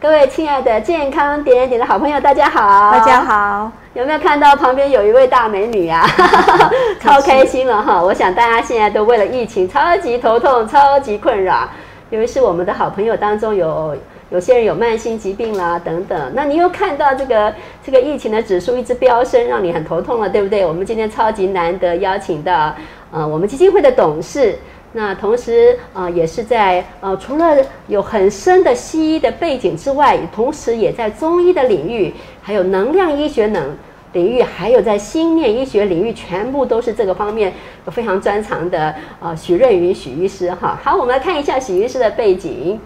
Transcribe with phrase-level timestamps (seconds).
[0.00, 2.92] 各位亲爱的健康点点的好朋友，大家好！
[2.92, 3.68] 大家好！
[3.94, 6.06] 有没有看到旁边有一位大美女啊？
[7.02, 8.00] 超开心了哈！
[8.00, 11.68] 我想大家现在都为了疫情超级头痛、超级困扰。
[12.10, 13.94] 因为是我们的好朋友当中有
[14.30, 17.52] 有些人有慢性疾病啦等等，那你又看到这个
[17.84, 20.64] 这个疫情的指数一直飙升，让你很头痛了，对不对？
[20.64, 22.72] 我们今天超级难得邀请到
[23.10, 24.56] 呃我们基金会的董事。
[24.92, 27.58] 那同时，呃，也是在呃，除了
[27.88, 33.76] 有很深的西医的背景之外，同时也在中医的领域，还有能量医学能
[34.14, 37.52] 领域，还有在心念医学领域，全部都是这个方面
[37.90, 38.94] 非常专长的。
[39.20, 42.80] 呃，许瑞云许医师，哈，好，我们来看一下许医师的背景。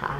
[0.00, 0.10] 好，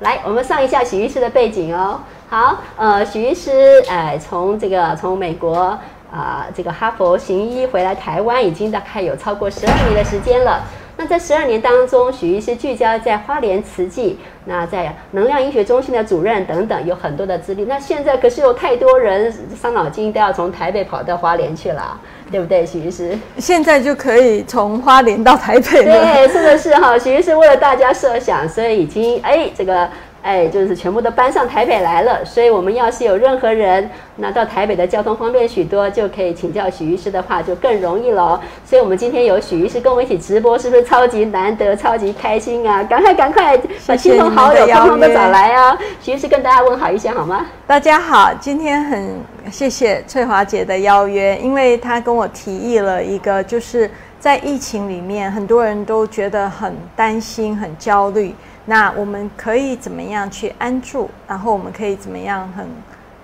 [0.00, 2.00] 来，我们上一下许医师的背景哦。
[2.28, 5.78] 好，呃，许医师，哎，从这个从美国。
[6.12, 10.62] 啊，这个哈佛行医回来台湾已经大概有超过十二年的时间了。
[10.98, 17.64] 那在十二年当中，许医师聚焦在花莲慈济，那在能量医学中心的主任等等，有很多的资历。
[17.64, 19.30] 那现在可是有太多人
[19.60, 23.18] 伤脑筋，都要从台北跑到花莲去了，对不对，许医师？
[23.36, 26.00] 现在就可以从花莲到台北了。
[26.00, 29.86] 对，是的是哈，许医师为了大家设想，所以已经哎这个。
[30.26, 38.40] 哎，就是全部都搬上台北来了，所以我们要是有任何人那到台北的交通方便许多，就可以请教许医师的话，就更容易喽。
[38.64, 42.82] 所以，我们今天有许医师跟我们一起直播，是不是超级难得、超级开心啊？
[42.82, 45.78] 赶快、赶快把亲朋好友通通都找来啊！
[46.02, 47.46] 许医师跟大家问好一下好吗？
[47.64, 49.14] 大家好，今天很
[49.48, 58.34] 谢谢翠华姐的邀约，因为她跟我提议了一个，就是在疫情里面，很多人都觉得很担心、很焦虑。
[58.66, 61.08] 那我们可以怎么样去安住？
[61.26, 62.68] 然后我们可以怎么样很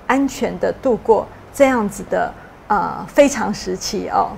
[0.07, 2.33] 安全的度过这样子的
[2.69, 4.31] 呃非常时期哦？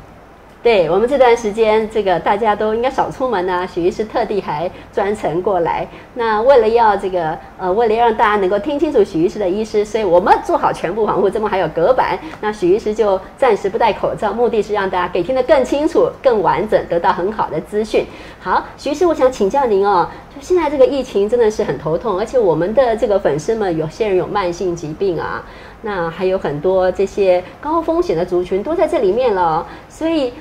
[0.64, 3.68] 对我们这段时间，这个大家都应该少出门呢。
[3.70, 5.86] 许医师特地还专程过来。
[6.14, 12.18] 那为了要这个呃，为了让大家能够听清楚许医师的医师，所以我们做好全部防护，这么还有隔板。
[12.40, 18.06] 那许医师就暂时不戴口罩，目的是让大家可以听得更清楚、更完整，得到很好的资讯。
[18.40, 25.44] 好，许医师，我想请教您哦，就现在这个疫情真的是很头痛，而且我们的这个粉丝们有些人有慢性疾病啊，
[25.82, 30.32] 那还有很多这些高风险的族群都在这里面了，所以。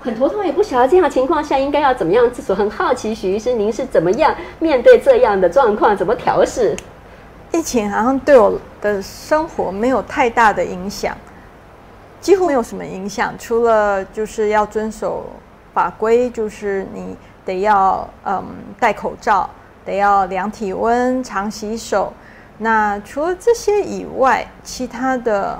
[0.00, 2.54] 很头痛，也不晓得这样情况下应该要怎么样自处。
[2.54, 5.96] 很好奇，许医师，您是怎么样面对这样的状况？
[5.96, 6.76] 怎么调试？
[7.52, 11.16] 疫情好像对我的生活没有太大的影响，
[12.20, 15.26] 几乎没有什么影响，除了就是要遵守
[15.74, 18.44] 法规，就是你得要嗯
[18.78, 19.50] 戴口罩，
[19.84, 22.12] 得要量体温，常洗手。
[22.58, 25.58] 那除了这些以外，其他的。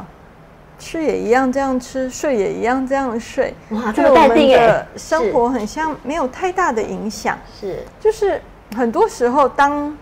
[0.79, 3.53] 吃也一样这样吃，睡也一样这样睡。
[3.71, 7.37] 哇，这么淡定的生活很像没有太大的影响。
[7.61, 8.41] 是，就是
[8.77, 9.97] 很多时候，当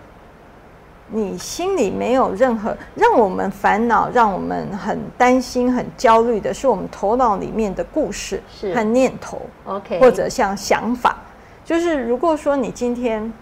[1.09, 8.41] 你心里没有任何让我们烦恼、让我们很担心、很焦虑的，是我们头脑里面的故事
[8.73, 9.41] 和念头。
[9.65, 11.17] OK，或者像想法，
[11.65, 13.33] 就是如果说你今天。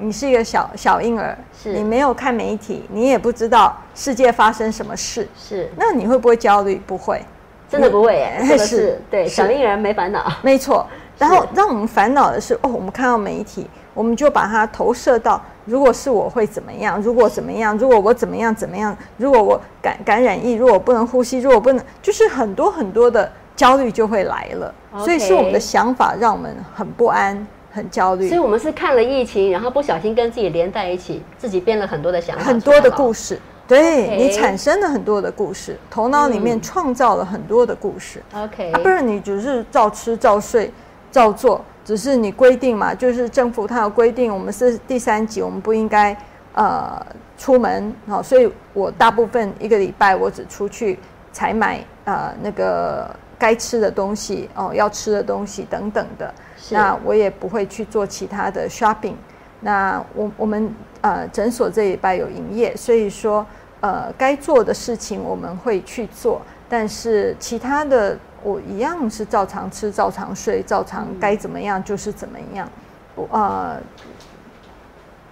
[0.00, 6.80] 你是一个小小婴儿，是你没有看媒体，你也不知道世界发生什么事，是那你会不会焦虑？
[6.86, 7.20] 不会，
[7.68, 8.40] 真的不会耶。
[8.56, 10.86] 是，对，小婴儿没烦恼，没错。
[11.18, 17.02] 然后让我们烦恼的是，哦，我们看到媒体，我们就把它投射到，如果是我会怎么样？
[17.02, 17.76] 如果怎么样？
[17.76, 18.54] 如果我怎么样？
[18.54, 18.96] 怎么样？
[19.16, 24.72] 如果我感感染疫，如果我不能呼吸，如果不能，就是很多很多的焦虑就会来了。
[24.98, 27.44] 所以是我们的想法让我们很不安。
[27.70, 38.22] 很焦虑，所以我们是看了疫情，然后不小心跟自己连在一起，自己编了很多的想法，很多的故事，对你产生了很多的故事，头脑里面创造了很多的故事。
[38.34, 40.72] OK，啊，不是你只是照吃照睡
[41.10, 46.16] 照做，只是你规定嘛，就是政府它有规定，我们是第三级，我们不应该
[46.54, 47.00] 呃
[47.36, 50.98] 出门，好，所以我大部分一个礼拜我只出去
[51.32, 56.34] 采买呃那个该吃的东西哦，要吃的东西等等的。
[56.70, 59.14] 那我也不会去做其他的 shopping。
[59.60, 63.46] 那我我们呃诊所这一拜有营业，所以说
[63.80, 72.68] 呃该做的事情我们会去做，但是其他的我一样是照常吃、照常睡、照常该怎么样就是怎么样，
[73.14, 73.80] 不呃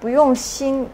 [0.00, 0.88] 不用心。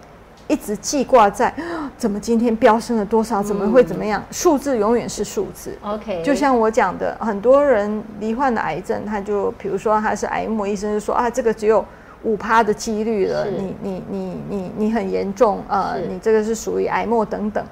[0.48, 1.54] 一直记挂在，
[1.96, 3.42] 怎么今天飙升了多少？
[3.42, 4.22] 怎么会怎么样？
[4.30, 5.76] 数字永远是数字。
[5.82, 11.84] OK，就像我讲的，很多人罹患的癌症，他就比如说他是癌末，医生就说啊，这个只有
[12.24, 17.64] 五趴的几率了，你你你你你很严重，呃，你这个是属于癌末等等。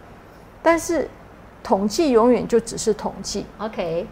[0.62, 1.08] 但是
[1.62, 3.46] 统计永远就只是统计。
[3.58, 4.06] OK，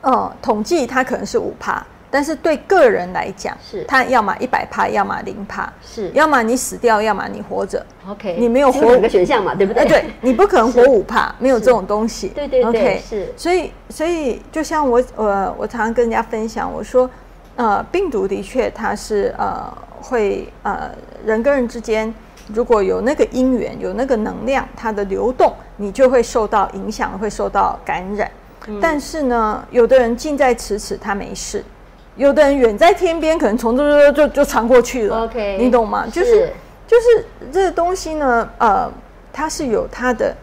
[0.00, 3.82] 呃，统计它可能是五趴，但是对个人来讲，是。
[3.84, 6.10] 他要么一百趴，要么零趴，是。
[6.10, 7.84] 要么你死掉，要么你活着。
[8.06, 9.82] OK，你没有活只两个选项嘛，对不对？
[9.82, 12.28] 哎，对你不可能活五趴，没有这种东西。
[12.28, 13.32] 对对对 OK，是。
[13.34, 17.08] 所以所以就像我呃，我常常跟人家分享，我说
[17.56, 19.72] 呃，病毒的确它是呃
[20.02, 20.90] 会呃
[21.24, 22.12] 人跟人之间
[22.52, 28.30] 如果有那个因缘，有那个能量，它的流动，你就会受到影响，会受到感染。
[28.66, 28.78] 嗯。
[28.80, 31.60] 但是呢，有的人近在咫尺，他没事；
[32.16, 35.24] 有的人远在天边，可能从这就就就传过去了。
[35.24, 36.06] OK，你懂吗？
[36.12, 36.52] 就是
[36.86, 38.90] 就是这个东西呢，呃，
[39.32, 40.36] 它是有它的，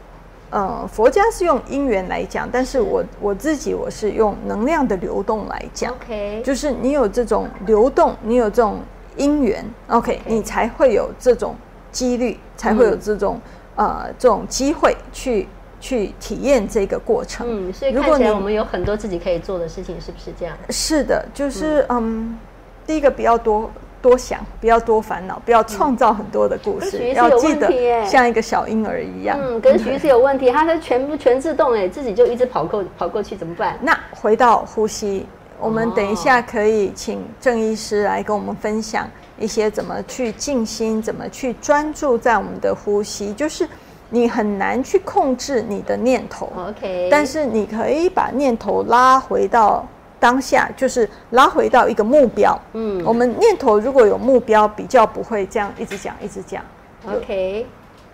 [0.50, 8.80] 呃，佛家是用因缘来讲，但是我我自己我是用能量的流动来讲，OK，就是你有这种流动，你有这种
[9.16, 11.56] 因缘，OK，你才会有这种
[11.92, 13.40] 几率，才会有这种、
[13.76, 15.48] 呃这种机会去
[15.80, 17.48] 去体验这个过程。
[17.50, 20.58] 嗯，所以如果你看起来我们有很多自己可以做的事情，是不是这样？
[20.70, 22.38] 是的，就是嗯
[22.86, 23.70] 第一个不要多
[24.02, 29.38] 多想，不要多烦恼，不要创造很多的故事，要记问题耶得像一个小婴儿一样。
[29.42, 33.78] 嗯，可是徐医师有问题，他是全部全自动哎，自己就一直跑过跑过去，怎么办？
[33.82, 35.26] 那回到呼吸，
[35.60, 39.06] 我们等一哦下可以请郑医师来跟我们分享
[39.38, 43.68] 一些怎么去静心，怎么去专注在我们的呼吸，就是
[44.10, 46.52] 你很难去控制你的念头。
[46.56, 49.86] OK，但是你可以把念头拉回到
[50.20, 52.60] 当下，就是拉回到一个目标。
[52.74, 56.64] 嗯我们念头如果有目标，比较不会这样一直讲一直讲。
[57.08, 57.66] OK，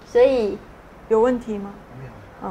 [0.06, 0.58] 所以
[1.10, 1.74] 有问题吗？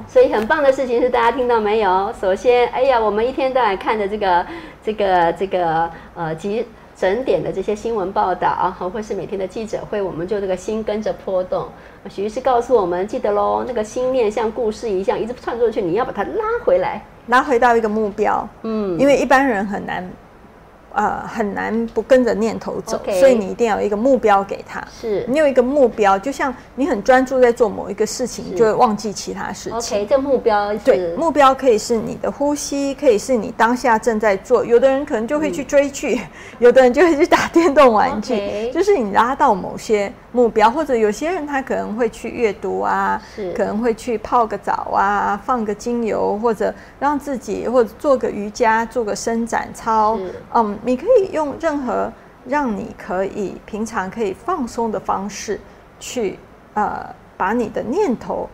[0.08, 2.12] 所以很棒的事情是，大家听到没有？
[2.20, 4.44] 首先，哎呀，我们一天到晚看的这个、
[4.82, 11.68] 这个、这个呃急整点的这些新闻报道啊，或是每天的记者会，我们就这个心跟着波动。
[12.08, 17.02] 许医师告诉我们，记得喽，那个心念像故事一样一直串出去，你要把它拉回来。
[17.28, 20.06] 拉回到一个目标，嗯，因为一般人很难，
[20.94, 24.82] 呃，很难不跟着念头走所以你一定要有一个目标给他。
[25.00, 29.98] 是你有一个目标，就像你很专注在做某一个事情，你就会忘记其他事情。
[29.98, 34.64] OK，这目标是对，目标可以是你的呼吸，可以是你当下正在做。
[34.64, 36.20] 有的人可能就会去追剧，
[36.60, 38.70] 有的人就会去打电动玩具。
[38.72, 43.20] 就是你拉到某些目标，或者有些人他可能会去阅读啊，
[43.56, 50.16] 可能会去泡个澡啊，放个精油，或者让自己或者做个瑜伽，做个伸展操。
[50.54, 52.12] 嗯，你可以用任何
[52.46, 55.58] 让你可以平常可以放松的方式
[55.98, 56.38] 去
[56.74, 57.04] 呃
[57.36, 58.48] 把你的念头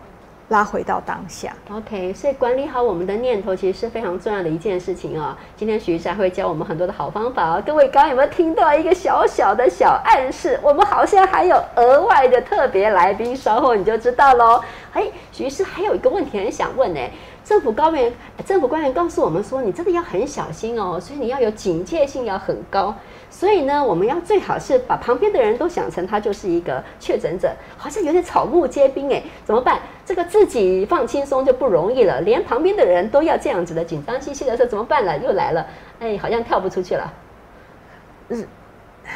[0.49, 1.53] 拉回到当下。
[1.71, 5.37] OK，所以管理好我们的念头，其实是非常重要的一件事情哦。
[5.57, 7.63] 今天徐医师会教我们很多的好方法哦。
[7.65, 10.59] 各位刚刚有没有听到一个小小的小暗示？
[10.63, 14.61] 我们好像还有额外的特别来宾，稍后你就知道喽。
[14.93, 17.01] 哎，徐医师还有一个问题很想问呢。
[17.51, 18.13] 政府高员、
[18.47, 22.95] 政府官员告诉我们说，你真的要很小心哦，所以你要有警戒性，要很高。
[23.29, 29.81] 所以呢，我们要最好是把旁边的人都想成他就是一个确诊者，好像有点草木皆兵哎，怎么办？
[30.07, 35.19] 这个自己放轻松就不容易了，连旁边的人都要这样子的紧张兮兮的时候怎么办了？
[35.19, 35.67] 又来了，
[35.99, 37.13] 哎，好像跳不出去了，
[38.29, 38.47] 嗯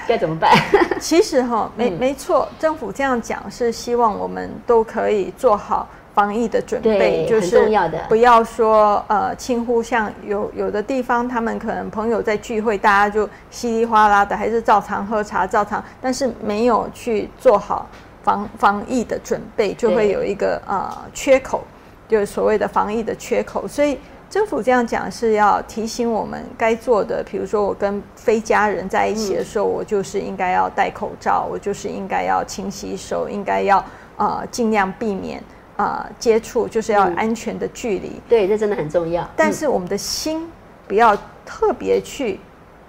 [0.08, 0.52] 该怎么办？
[0.98, 17.87] 其实哈，没嗯没错，政府这样讲是希望我们都可以做好防疫的准备，就是重要的不要说呃轻忽，像有有的地方他们可能朋友在聚会，大家就稀里哗啦的，还是照常喝茶，照常，但是没有去做好
[18.22, 21.62] 防防疫的准备，就会有一个呃缺口，
[22.09, 23.99] 就是所谓的防疫的缺口，所以。
[24.30, 33.85] 政府这样讲是要提醒我们该做的，比如说我跟非家人在一起的时候，我就是应该要戴口罩，我就是应该要勤洗手，应该要
[34.16, 35.40] 呃尽量避免
[35.76, 38.21] 呃接触，就是要安全的距离。
[38.28, 39.23] 对，这真的很重要。
[39.25, 40.49] 嗯但是我们的心
[40.87, 42.38] 不要特别去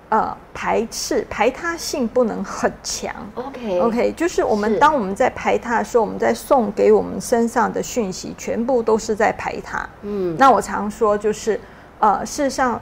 [0.09, 3.13] 呃排斥，排他性不能很强。
[3.35, 9.87] OK OK，就是我们是当我们在排他的时候，我们在送给我们身上的讯息，全部都是在排他。
[10.03, 11.59] 嗯，那我常说，就是
[11.99, 12.79] 呃，事实上，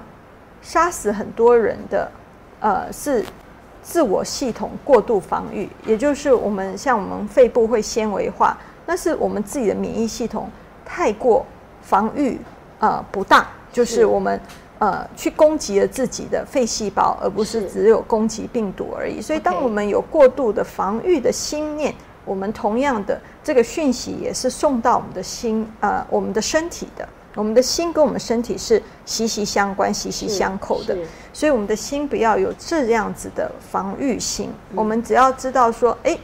[0.62, 2.12] 杀死很多人的，
[2.60, 3.24] 呃，是
[3.82, 10.50] 自我系统过度防御，也就是我们像我们肺部会纤维化，那是我们自己的免疫系统
[10.86, 11.46] 太过
[11.82, 12.40] 防御
[12.80, 14.40] 呃不当，就是是我们。
[14.80, 19.22] 呃，去攻击了自己的肺细胞，而不是是只有攻击病毒而已。
[19.22, 27.08] 所以，当我们有过度的防御的心念，我们同样的这个讯息也是送到我们的心，呃，我们的身体的。
[27.36, 30.98] 我们的心跟我们身体是息息相关、息息相扣的，
[31.32, 34.50] 所以我们的心不要有这样子的防御心。
[34.72, 36.18] 嗯我们只要知道说，哎，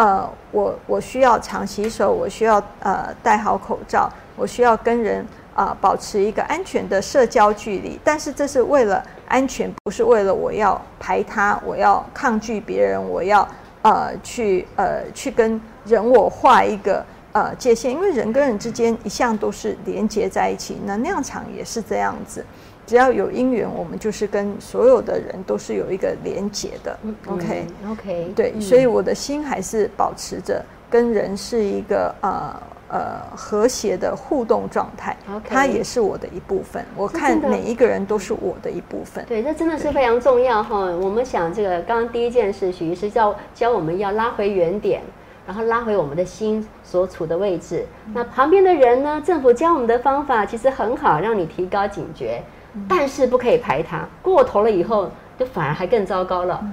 [0.00, 5.22] 呃，我我需要常洗手，我需要呃戴好口罩，我需要跟人
[5.54, 13.46] 啊、保持一个安全的社交距离，但是这是为了安全不是为了我要排他，我要抗拒别人，我要
[13.82, 22.42] 呃去呃去跟人我画一个呃界限，因为人跟人之间一向都是连接在一起，能量场也是这样子。
[22.90, 26.98] 只要有因缘，我们就是跟所有的人都是有一个连结的。
[27.28, 35.16] OK OK，对，所以我的心还是保持着跟人是一个呃呃和谐的互动状态。
[35.32, 36.84] OK，它也是我的一部分。
[36.96, 39.24] 我看每一个人都是我的一部分。
[39.28, 40.86] 对，这真的是非常重要哈。
[41.00, 45.00] 我们想这个，刚刚第一件事，许医师教教我们要拉回原点，
[45.46, 47.86] 然后拉回我们的心所处的位置。
[48.12, 49.22] 那旁边的人呢？
[49.24, 52.42] 政府教我们的方法其实很好，让你提高警觉。
[52.88, 56.64] 但是不可以排他，过头了以后就反而还更糟糕了。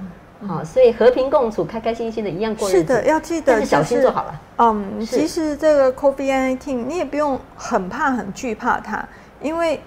[0.46, 2.78] 好，所以和平共处，开开心心的一样过日子。
[2.78, 4.40] 是的，要记得，小心就好了。
[4.58, 9.04] 嗯，其实这个 COVID-19 你也不用很怕、很惧怕它，
[9.42, 9.80] 因为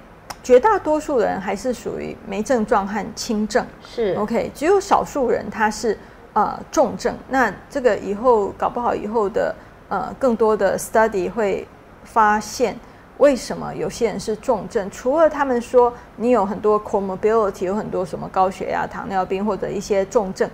[0.44, 3.66] 绝大多数人还是属于没症状和轻症。
[3.82, 5.98] 是 OK，只有少数人他是
[6.34, 7.16] 呃重症。
[7.30, 9.56] 那这个以后搞不好以后的
[9.88, 11.66] 呃更多的 study 会
[12.04, 12.78] 发现。
[13.22, 14.90] 为什么有些人是重症？
[14.90, 20.50] 除了他们说你有很多 comorbidity，有很多什么高血压、糖尿病或者一些重症，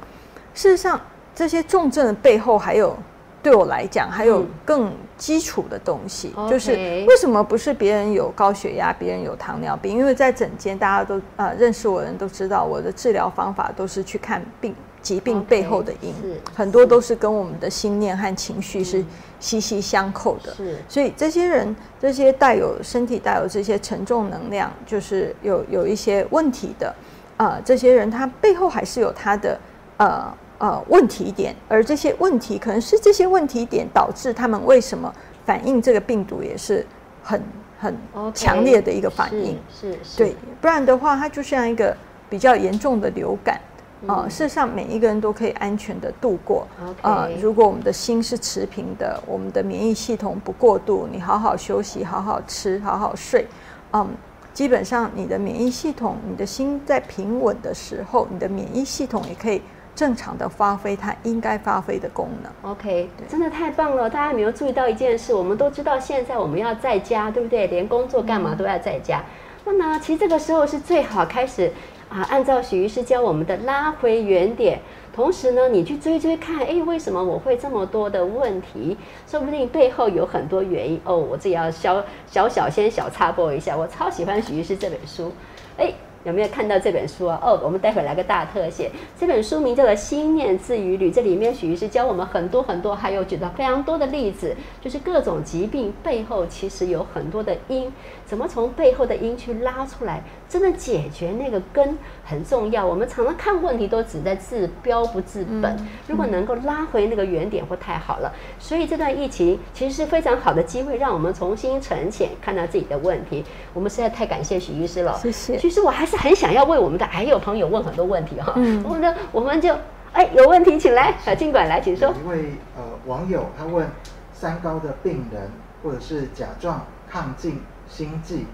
[0.53, 0.99] 事实上
[1.33, 2.93] 这些重症的背后还有，
[3.41, 6.73] 对我来讲还有更基础的东西，就是
[7.07, 9.97] 为什么不是别人有高血压，别人有糖尿病？
[9.97, 14.75] 因为在诊间大家都呃认识我的人都知道，我的治疗方法都是去看病。
[15.07, 16.13] 疾病背后的因，
[16.53, 19.01] 很多都是跟我们的心念和情绪是
[19.39, 20.53] 息息相扣的。
[20.53, 26.93] 是，所以这些人，这些带有身体带有这些沉重能量，就是有有一些问题的，
[27.37, 29.57] 呃，这些人他背后还是有他的
[29.95, 35.13] 呃呃问题点，而这些问题可能是这些问题点导致他们为什么
[35.45, 36.85] 反应这个病毒也是
[37.23, 37.41] 很
[37.79, 37.95] 很
[38.33, 39.57] 强烈的一个反应。
[39.71, 41.95] 是，对，不然的话，它就像一个
[42.29, 43.57] 比较严重的流感。
[44.05, 46.67] 啊，事实上每一个人都可以安全的度过。
[47.01, 53.47] 呃，如果我们的心是持平的，我们的免疫系统不过度，你好好休息，好好吃，好好睡，
[53.93, 54.07] 嗯，
[54.53, 59.63] 基本上你的免疫系统，你的心在平稳的时候，你的免疫系统也可以
[59.95, 62.71] 正常的发挥它应该发挥的功能。
[62.71, 64.07] OK，真的太棒了！
[64.07, 65.33] 大家有没有注意到一件事？
[65.33, 67.65] 我们都知道现在我们要在家，对不对？
[67.65, 69.23] 连工作干嘛都要在家。
[69.65, 71.71] 那呢其实这个时候是最好开始。
[72.09, 74.79] 啊，按照许医师教我们的拉回原点，
[75.13, 78.95] 同时呢，你去追追看，哎，为什么我会这么多的问题？
[79.27, 81.17] 说不定背后有很多原因哦。
[81.17, 85.31] 我自己要小小小先小插播一下，我超喜欢许医师这本书，
[85.77, 85.93] 哎。
[86.23, 87.39] 有没有看到这本书啊？
[87.41, 88.91] 哦，我们待会来个大特写。
[89.17, 97.89] 这本书名叫做《心念自愈旅》，这里面许医师教我们很多很多，还有举到非常多的例子，就是各种疾病背后其实有很多的因，
[98.25, 102.85] 怎么从背后的因去拉出来，真的解决那个根很重要。
[102.85, 105.77] 我们常常看问题都只在治标不治本，
[106.07, 108.33] 如果能够拉回那个原点，会太好了。
[108.59, 113.45] 所以这段疫情其实是非常好的机会，让我们重新沉潜，看到自己的问题。
[113.73, 115.57] 我们实在太感谢许医师了，谢谢。
[115.57, 116.17] 其实我还是。
[116.17, 118.51] 很想要为我们的癌友朋友问很多问题哈，
[118.83, 119.71] 我们的我们就
[120.11, 122.09] 哎有问题请来小尽管来请说。
[122.09, 123.87] 一位呃网友他问
[124.33, 125.51] 三高的病人
[125.83, 128.47] 或者是甲状亢进心悸，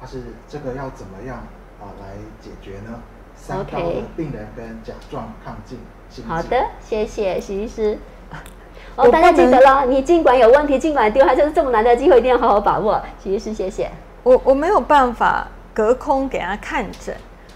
[0.00, 1.36] 他是这个要怎么样
[1.80, 2.98] 啊来解决呢？
[3.36, 5.78] 三高的病人跟甲状亢进
[6.08, 7.98] 心好的，谢谢徐医师。
[8.96, 13.00] 哦，大家记得了，你尽管有问题尽管丢，还是这么难的机会，一定要好好把握。
[13.22, 13.90] 徐医师，谢谢。
[14.22, 15.46] 我我没有办法。
[15.72, 17.14] 隔空给他看诊，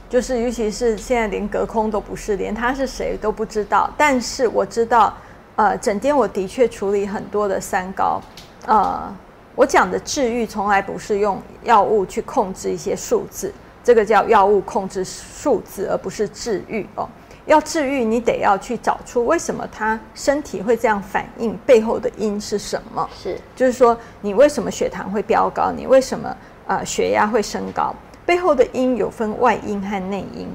[0.09, 3.91] 就是尤其是现在连隔空都不是，连他是谁都不知道。
[3.99, 5.13] 但是我知道，
[5.57, 8.23] 呃，整天我的确处理很多的三高。
[8.67, 9.13] 呃，
[9.55, 17.09] 我讲的治愈从来不是用药物去控制一些数字，这个叫药物控制数字，而不是治愈哦。
[17.47, 23.09] 要治愈，你得要去找出为什么他身体会这样反应，背后的因是什么？
[23.23, 25.71] 是，就是说你为什么血糖会飙高？
[25.71, 26.37] 你为什么？
[26.67, 27.95] 呃，血压会升高，
[28.25, 30.49] 背后的因有分外因和内因。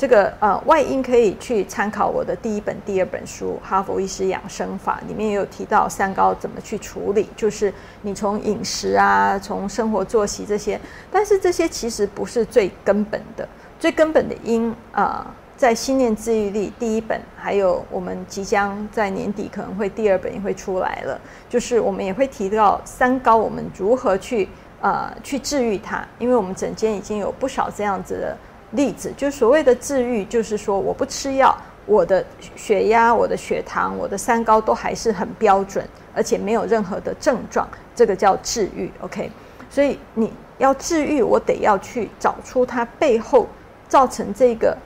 [0.00, 10.80] 这个呃，外因可以去参考我的第一本、第二本书《哈佛医师养生法》，里面也有提到三高怎么去处理，就是你从饮食啊，从生活作息这些。
[11.12, 13.46] 但是这些其实不是最根本的，
[13.78, 24.48] 最根本的因啊，在心念自愈力第一本，还有我们即将在年底可能会第二本也会出来了，就是我们也会提到三高，我们如何去。
[24.82, 28.34] 呃，去治愈它，因为我们诊间已经有不少这样子的
[28.72, 32.24] 例子，就所谓的治愈，就是说我不吃药，我的
[32.54, 35.84] 血压、我的血糖、我的三高都还是很标准，
[36.14, 38.90] 而且没有任何的症状，这个叫治愈。
[39.00, 39.30] OK，
[39.68, 43.46] 所以你要治愈，我得要去找出它背后
[43.88, 44.76] 造成这个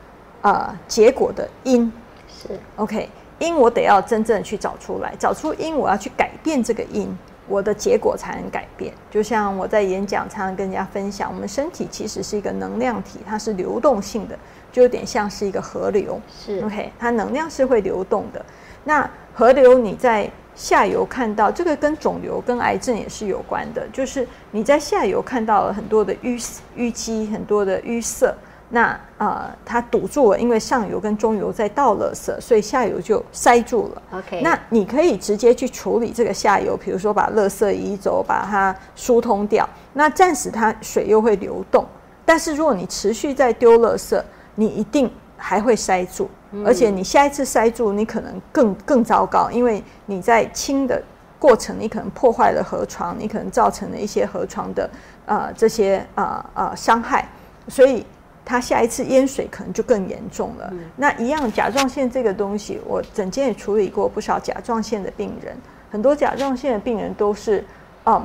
[0.43, 1.93] 呃结果的因。
[2.27, 7.17] 是 OK，因我得要真正去找出来，找出因，我要去改变这个因，
[7.49, 8.93] 我的结果才能改变。
[9.11, 14.39] 就像我在演讲常常跟人家分享，我们身体其实是一个能量体，它是流动性的，
[14.73, 16.21] 就有点像是一个河流。
[16.45, 18.45] 是 OK，它能量是会流动的。
[18.85, 28.35] 那河流你在下游看到，这个跟肿瘤、跟癌症也是有关的，就是你在下游看到了很多的淤淤积，很多的淤塞。
[28.71, 34.03] 那呃，它堵住了，因为上游跟中游在倒垃圾，所以下游就塞住了。
[34.19, 39.69] OK，那你可以直接去处理这个下游，比如说把垃圾移走，把它疏通掉。
[39.93, 41.87] 那暂时它水又会流动，
[42.25, 44.21] 但是如果你持续在丢垃圾，
[44.57, 46.29] 你一定还会塞住，
[46.67, 51.01] 而且你下一次塞住，你可能更更糟糕，因为你在清的
[51.39, 54.91] 过程，你可能破坏了河床，你可能造成了一些河床的
[55.27, 57.29] 呃这些呃呃伤害，
[57.69, 58.05] 所以。
[58.45, 60.73] 它下一次淹水可能就更严重了。
[60.97, 65.57] 那一样，甲状腺这个东西，我诊间也处理过不少甲状腺的病人，
[65.91, 67.65] 很多甲状腺的病人都是，
[68.05, 68.23] 嗯，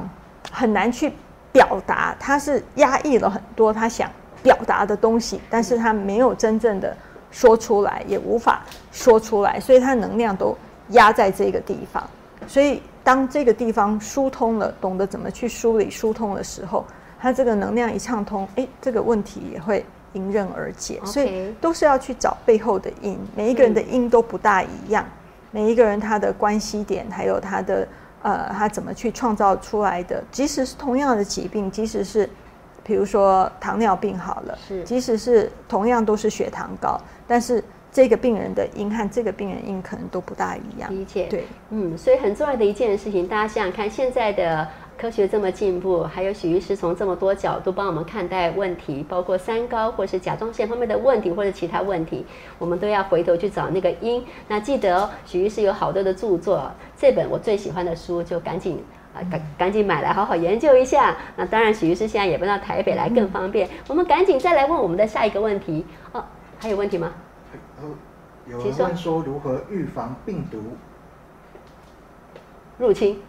[0.52, 1.14] 很难去
[1.54, 4.12] 表达，他是压抑了很多他想
[4.44, 6.96] 表达的东西，但是他没有真正的
[7.32, 8.62] 说出来，也无法
[8.92, 10.54] 说出来，所以他能量都
[10.90, 12.04] 压在这个地方。
[12.46, 16.86] 所以当这个地方疏通了，懂得怎么去梳理疏通的时候，
[17.22, 19.86] 他这个能量一畅通，诶，这个问题也会。
[20.14, 23.18] 迎刃而解，所以都是要去找背后的因。
[23.36, 25.06] 每一个人的因都不大一样，
[25.52, 27.88] 每一个人他的关系点，还有他的
[28.22, 30.24] 呃，他怎么去创造出来的。
[30.32, 32.30] 即使是同样的疾病，即使是
[32.84, 40.92] 比如说糖尿病好了，是，即使是同样都是血糖高，但是这个病人的因和这个病人因可能都不大一样。
[40.92, 44.68] 理解，对，嗯，所以很重要的一件事情，大家想想看，现在的。
[45.00, 52.26] 科学这么进步，还有许医师从这么多角度帮我们看待问题，包括三高或是甲状腺方面的问题，或者其他问题，
[52.58, 54.22] 我们都要回头去找那个因。
[54.50, 61.16] 那记得哦，许医师有好多的著作，这本我最喜欢的书就赶紧啊赶赶紧买来好好研究一下。
[61.38, 63.70] 那当然，许医师现在也搬到台北来更方便。
[63.88, 66.22] 我们赶紧再来问我们的下一个问题哦，
[66.60, 67.14] 还有问题吗？
[68.46, 70.58] 有人问说如何预防病毒
[72.78, 73.22] 入侵？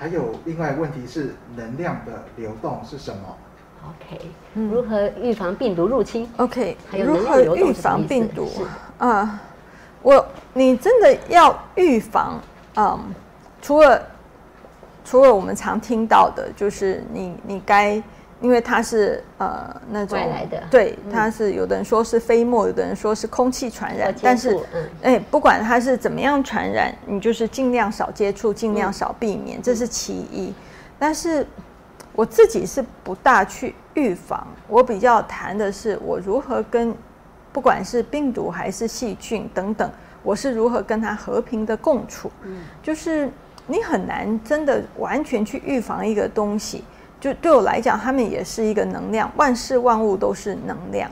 [0.00, 3.36] 还有另外问题是能量的流动是什么
[3.84, 4.18] ？OK，
[4.54, 8.50] 如何预防病毒入侵？OK，还有如何预防病毒
[8.96, 9.38] 啊？
[10.00, 12.40] 我你真的要预防？
[12.76, 12.98] 嗯，
[13.60, 14.02] 除了
[15.04, 18.02] 除了我们常听到的，就是你你该。
[18.40, 24.58] 因为它是呃那种外来的，对，它是有的人说是飞沫，有的人说是空气传染，但是
[25.02, 30.54] 哎，不管它是怎么样传染，你就是尽量少接触，尽量少避免，这是其一。
[30.98, 31.46] 但是
[32.12, 36.94] 我自己是不大去预防，我比较谈的是我如何跟
[37.52, 39.90] 不管是病毒还是细菌等等，
[40.22, 42.30] 我是如何跟它和平的共处。
[42.42, 43.28] 嗯，就是
[43.66, 46.84] 你很难真的完全去预防一个东西。
[47.20, 51.10] 就对我来讲，他们也是一个能量，万事万物都是能量。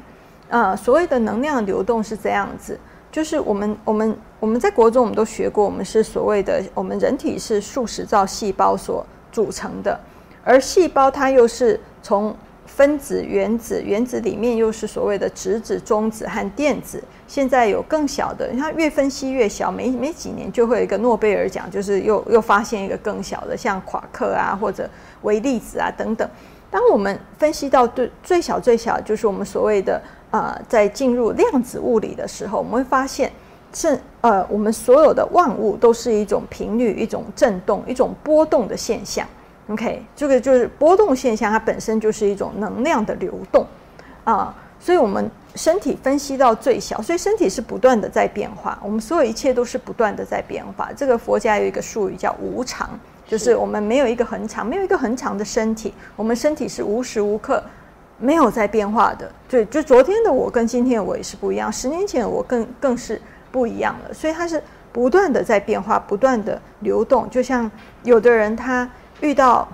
[0.48, 2.80] 呃，所谓的能量流动是这样子，
[3.12, 10.00] 就是我们我们我们在国中我们都学过，我们是所谓的我们人体是数十兆细胞所组成的，
[10.42, 12.34] 而细胞它又是从
[12.68, 17.02] 分子、原子，原子里面又是所谓的质子、中子和电子。
[17.26, 24.88] 现在有更小的，你看越分析越小，没没几年就会有一个诺贝尔奖，就是又又发现一个更小的，像夸克啊或者
[25.22, 26.28] 微粒子啊等等。
[26.70, 30.00] 当我们分析到最最小最小，就是我们所谓的
[30.30, 33.32] 呃，在进入量子物理的时候，我们会发现
[33.72, 39.26] 是呃，我们所有的万物都是一种频率、一种振动、一种波动的现象。
[39.68, 43.66] OK，这个就是波动现象，它本身就是一种能量的流动
[44.24, 45.30] 啊，所以我们。
[45.54, 48.78] 身体分析到最小，所以身体是不断的在变化。
[48.80, 50.88] 我们所有一切都是不断的在变化。
[50.96, 52.88] 这个佛家有一个术语叫无常，
[53.26, 55.92] 就是我们没有一个很长，没有一个很长的身体。
[56.14, 57.60] 我们身体是无时无刻
[58.18, 59.28] 没有在变化的。
[59.48, 64.14] 对，就昨天的我跟今天的我也是不一样，十年前的我更更是不一样了。
[64.14, 67.28] 所以它是不断的在变化，不断的流动。
[67.30, 67.68] 就像
[68.04, 68.88] 有的人他
[69.20, 69.66] 遇到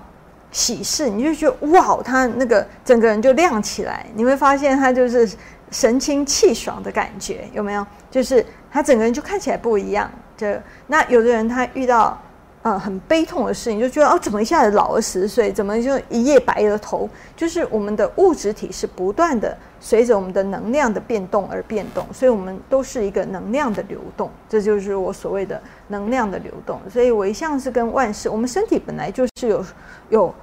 [0.51, 4.05] 喜事，你就觉得哇，他那个整个人就亮起来。
[4.15, 5.29] 你会发现他就是。
[5.71, 7.85] 神清气爽的感觉有没有？
[8.09, 10.09] 就是他整个人就看起来不一样。
[10.37, 10.47] 就
[10.87, 12.17] 那有的人他遇到
[12.65, 17.07] 呃很悲痛的事情，就觉得哦怎么一下子老了十岁，怎么就一夜白了头？
[17.35, 24.31] 就是我们的物质体是不断的随着我们的能量的变动而变动，所以我们都是一个能量的流动。
[24.49, 26.81] 这就是我所谓的能量的流动。
[26.89, 29.63] 所以我一向是跟万事，我们身体本来就是有
[30.09, 30.33] 有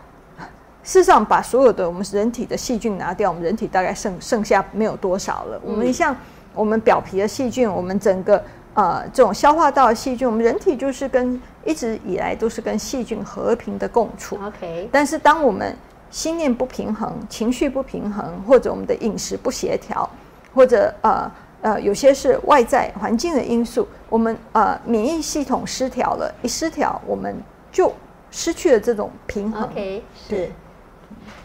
[0.84, 5.60] 事实上把所有的我们人体的细菌拿掉，我们人体大概剩剩下没有多少了。
[5.64, 6.16] 我们像
[6.54, 8.40] 我们表皮的细菌，我们整个
[8.74, 14.38] 呃这种消化道的细菌，我们人体就是跟一直以来都是跟细菌和平的共处。
[14.44, 15.76] OK，但是当我们
[16.10, 20.08] 心念不平衡、情绪不平衡，或者我们的饮食不协调，
[20.54, 21.30] 或者呃
[21.62, 27.36] 呃有些是外在环境的因素，我们呃免疫系统失调了，一失调我们
[27.70, 27.92] 就
[28.30, 29.64] 失去了这种平衡。
[29.64, 30.50] OK，是。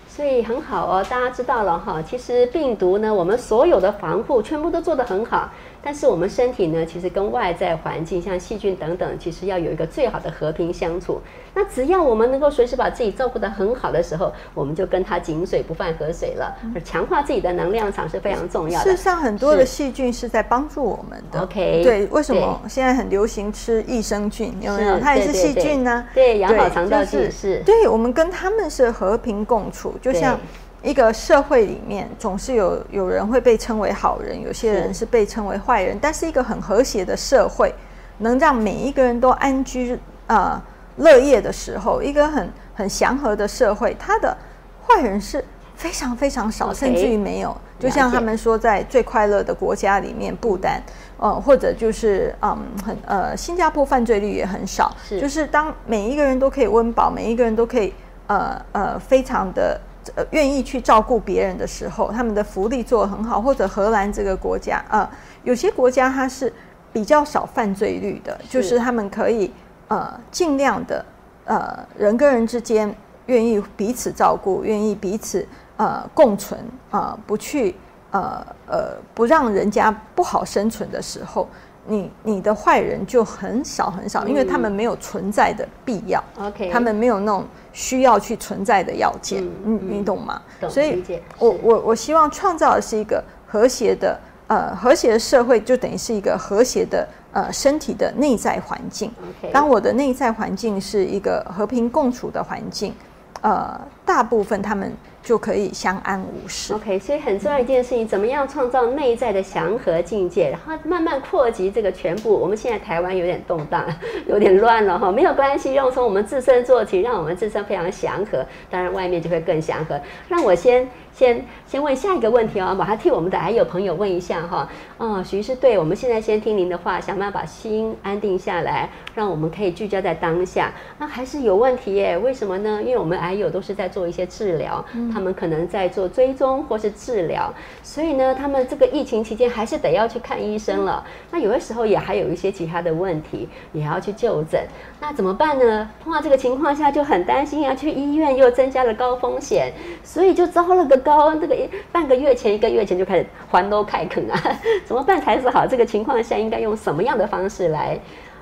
[0.10, 2.02] 所以很好哦，大家知道了哈。
[2.02, 5.52] 其实病毒呢，我们所有的防护全部都做得很好，
[5.84, 11.22] 但是我们身体呢，其实跟外在环境，像细菌等等，其实要有一个最好的和平相处。
[11.54, 16.56] 那只要我们能够随时把自己照顾得很好的时候，我们就跟它井水不犯河水了。
[16.76, 19.04] 而强化自己的能量场是非常重要的事实。
[19.04, 21.42] 上，很多的细菌是在帮助我们的。
[21.42, 24.54] OK，对，为什么现在很流行吃益生菌？
[24.62, 25.00] 有没有？
[25.00, 30.40] 它也是细菌呢、对养好肠道就是菌是对，我们跟他们是和平共处，就像
[30.84, 37.74] 一个社会里面，总是有有人会被称为好人，有些人是是被称为坏人，但是一个很和谐的社会，
[38.20, 40.62] 能让每一个人都安居啊、
[40.98, 44.38] 乐业的时候，一个很很祥和的社会，它的
[44.86, 45.44] 坏人是
[45.76, 47.56] 非常非常少甚至于没有。
[47.80, 50.82] 就像他们说，在最快乐的国家里面，不丹，
[51.18, 57.94] 呃，或者就是嗯，很呃，新加坡犯罪率也很少，是就是当每一个人都可以温饱，每一个人都可以
[58.28, 59.82] 呃呃非常的。
[60.16, 65.10] 呃，愿意去照顾别人的时候，他们的福利做得很好，或者荷兰这个国家，呃，
[65.44, 66.52] 有些国家它是
[66.94, 69.52] 比较少犯罪率的，就是他们可以
[69.88, 71.06] 呃尽量的
[71.46, 72.94] 呃人跟人之间
[73.28, 77.76] 愿意彼此照顾，愿意彼此呃共存啊、呃不去
[78.12, 81.48] 呃呃不让人家不好生存的时候，
[81.86, 86.24] 你你的坏人就很少很少，因为他们没有存在的必要。
[86.72, 87.46] 他们没有那种
[87.78, 90.42] 需要去存在的要件，嗯你你懂吗？
[90.60, 91.04] 懂所以
[91.38, 99.12] 我我我希望创造的是一个和谐的呃和谐的社会，就等于是一个和谐的呃身体的内在环境。
[99.54, 102.96] 当我的内在环境是一个和平共处的环境，
[103.42, 104.92] 呃，大部分他们
[105.28, 106.74] 就可以相安无事。
[106.74, 112.34] OK，所以很重要一件事情，怎么样创造内在的祥和境界，然后慢慢扩及这个全部。
[112.34, 113.84] 我们现在台湾有点动荡，
[114.26, 120.00] 有点乱了哈，没有关系，让从我们自身做起，让我们自身非常祥和，当然外面就会更祥和。
[120.30, 124.70] 让我先先先问下一个问题哦，把它替我们的癌友朋友问一下哈。
[124.98, 130.72] 哦，徐医师，对，我们现在先听您的话，想办法把心安定下来，让我们可以聚焦在当下。
[130.98, 132.18] 那还是有问题耶？
[132.18, 132.82] 为什么呢？
[132.82, 134.84] 因为我们癌友都是在做一些治疗，
[135.18, 137.52] 他们可能在做追踪或是治疗，
[137.82, 141.04] 所以呢，他们这个疫情期间还是得要去看医生了。
[141.32, 144.64] 那有的时候也还有一些其他的问题，也要去就诊。
[145.02, 145.90] 那怎么办呢？
[146.04, 151.58] 碰到这个情况下就很担心，啊去医院又增加了高风险，所以就招了个高，这个
[151.92, 154.40] 半个月前、一个月前就开始还都开垦啊，
[154.86, 155.66] 怎么办才是好？
[155.66, 158.00] 这个情况下应该用什么样的方式来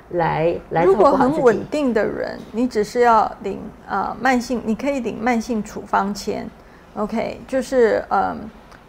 [0.09, 6.47] 来来如果很稳定的人，你只是要领呃慢性，你可以领慢性处方签
[6.95, 8.37] ，OK，就是嗯，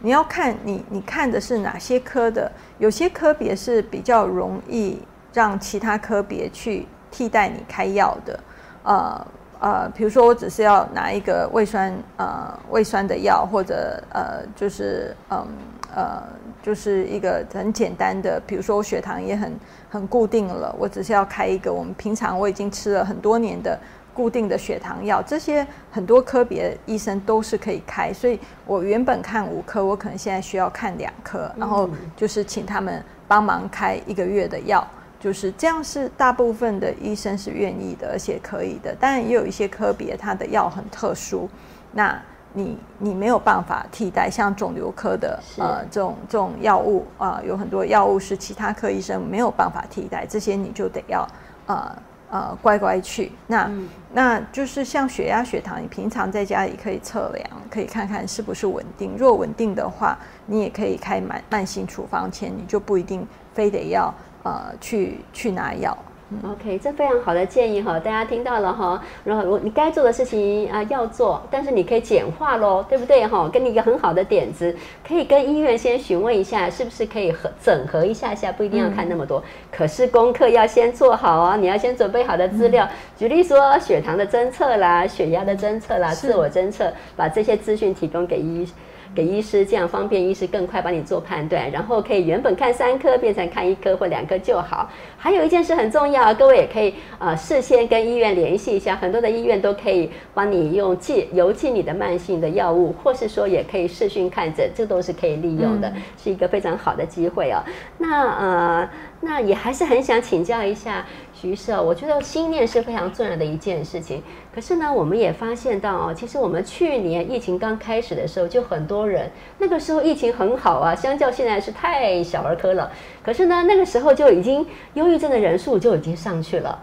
[0.00, 4.98] 你要看你你看的是哪些科的，有些科别是比较容易
[5.32, 8.40] 让其他科别去替代你开药的，
[8.84, 9.26] 呃
[9.58, 15.46] 呃，比如说我只是要拿一个胃酸呃胃酸的药，或者呃就是嗯
[15.94, 16.22] 呃
[16.62, 23.78] 就是一个很简单的，比如说我血糖也很很固定了，我只是要开一个我们平常我已经吃了很多年的
[24.16, 34.82] 固定的血糖药，这些很多科别医生都是可以开，所以我原本看五科，我可能现在需要看两科，然后就是请他们帮忙开一个月的药。
[35.18, 38.94] 就是这样，是大部分的医生是愿意的，而且可以的。
[38.94, 41.48] 当然，也有一些科别，它的药很特殊，
[41.92, 42.16] 那
[42.52, 51.26] 你你没有办法替代，像肿瘤科的是呃这种这种药物啊、有很多药物是其他科医生没有办法替代，这些你就得要
[51.66, 51.90] 呃
[52.30, 53.32] 呃乖乖去。
[53.46, 59.14] 那、嗯那就是像血压、血糖，你平常在家里可以测量，可以看看是不是稳定。
[59.18, 64.12] 若稳定的话，你也可以开慢慢性处方签，你就不一定非得要
[64.42, 65.96] 呃去去拿药。
[66.42, 69.00] OK，这非常好的建议哈，大家听到了哈。
[69.22, 73.48] 然后我你该做的事情啊要做，但是你可以简化喽，对不对哈？
[73.48, 74.74] 给你一个很好的点子，
[75.06, 79.40] 可以跟医院先询问一下，是不是可以合整合一下下，不一定要看那么多。
[79.70, 88.68] 可是功课要先做好啊，你要先准备好的资料，举例说血糖的侦测啦、血压的侦测啦、自我侦测，把这些资讯提供给医。
[89.16, 94.90] 给医师，这样方便医师更快帮你做判断，然后可以原本看三颗变成看一颗或两颗就好。
[95.16, 105.90] 还有一件事很重要，各位也可以呃事先跟医院联系一下，很多的医院都可以帮你用寄邮寄你的慢性的药物，或是说也可以视讯看诊，这都是可以利用的，
[106.22, 107.64] 是一个非常好的机会哦。
[107.96, 108.90] 那呃，
[109.22, 111.06] 那也还是很想请教一下。
[111.38, 114.22] 徐医生，我觉得心念是非常重要的一件事情。
[114.54, 122.90] 可是呢，我们也发现到哦，其实我们去年疫情刚开始的时候，就很多人那个时候疫情很好啊，相较现在是太小儿科了。
[123.22, 126.78] 可是呢，那个时候就已经忧郁症的人数就已经上去了。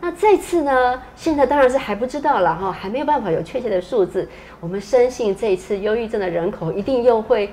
[0.00, 4.26] 那这次呢，现在当然是还不知道了哈，还没有办法有确切的数字。
[4.58, 7.50] 我们深信这一次忧郁症的人口一定又会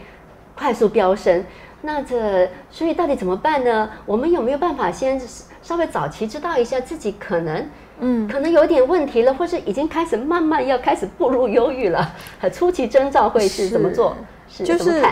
[0.58, 1.44] 快速飙升。
[1.82, 3.90] 那这所以到底怎么办呢？
[4.06, 5.20] 我们有没有办法先？
[5.66, 12.14] 稍微早期知道一下自己可能，嗯，可能有点问题了，或是已经开始慢慢要开始步入忧郁了。
[12.54, 14.16] 初期征兆会是怎么做？
[14.48, 15.04] 是就是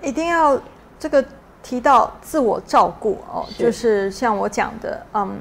[0.00, 0.56] 一定要
[1.00, 1.24] 这个
[1.64, 5.36] 提到自我照顾哦，就是像我讲的，嗯，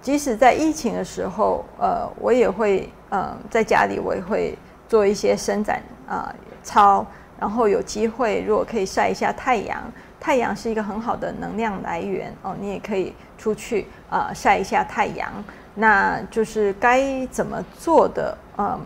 [0.00, 4.56] 即使在疫情的时候，呃，我也会，嗯，在家里我也会
[4.88, 7.04] 做一些伸展啊操，
[7.38, 9.78] 然后有机会如果可以晒一下太阳。
[10.18, 15.30] 太阳是一个很好的能量来源哦，你也可以出去啊晒一下太阳。
[15.74, 18.36] 那就是该怎么做的？
[18.56, 18.80] 嗯，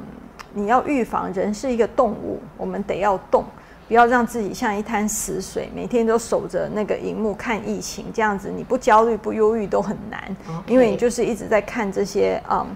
[0.53, 3.45] 你要预防，人是一个动物，我们得要动，
[3.87, 12.67] 不要让自己像一滩死水，每天都守着那个荧幕看疫情，这样子你不焦虑不忧郁都很难，因为你就是一直在看这些嗯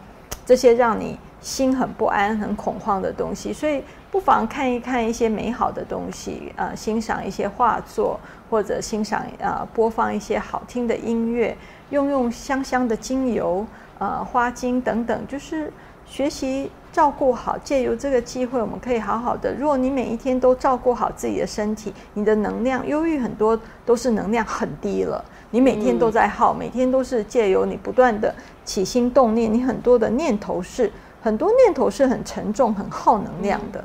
[0.47, 3.83] 这些让你心很不安、很恐慌的东西，所以。
[4.15, 8.17] 不妨看一看一些美好的东西，呃，欣赏一些画作，
[8.49, 11.57] 或者欣赏呃播放一些好听的音乐，
[11.91, 13.67] 用用香香的精油，
[13.99, 15.73] 呃，花精等等，就是
[16.07, 17.59] 学习照顾好。
[17.59, 19.53] 借由这个机会，我们可以好好的。
[19.53, 25.25] 如果你每一天都照顾好自己的身体，你的能量，忧郁很多都是能量很低了。
[25.51, 28.33] 你每天都在耗，每天都是借由你不断的
[28.65, 30.89] 起心动念，你很多的念头是
[31.21, 33.83] 很多念头是很沉重、很耗能量的。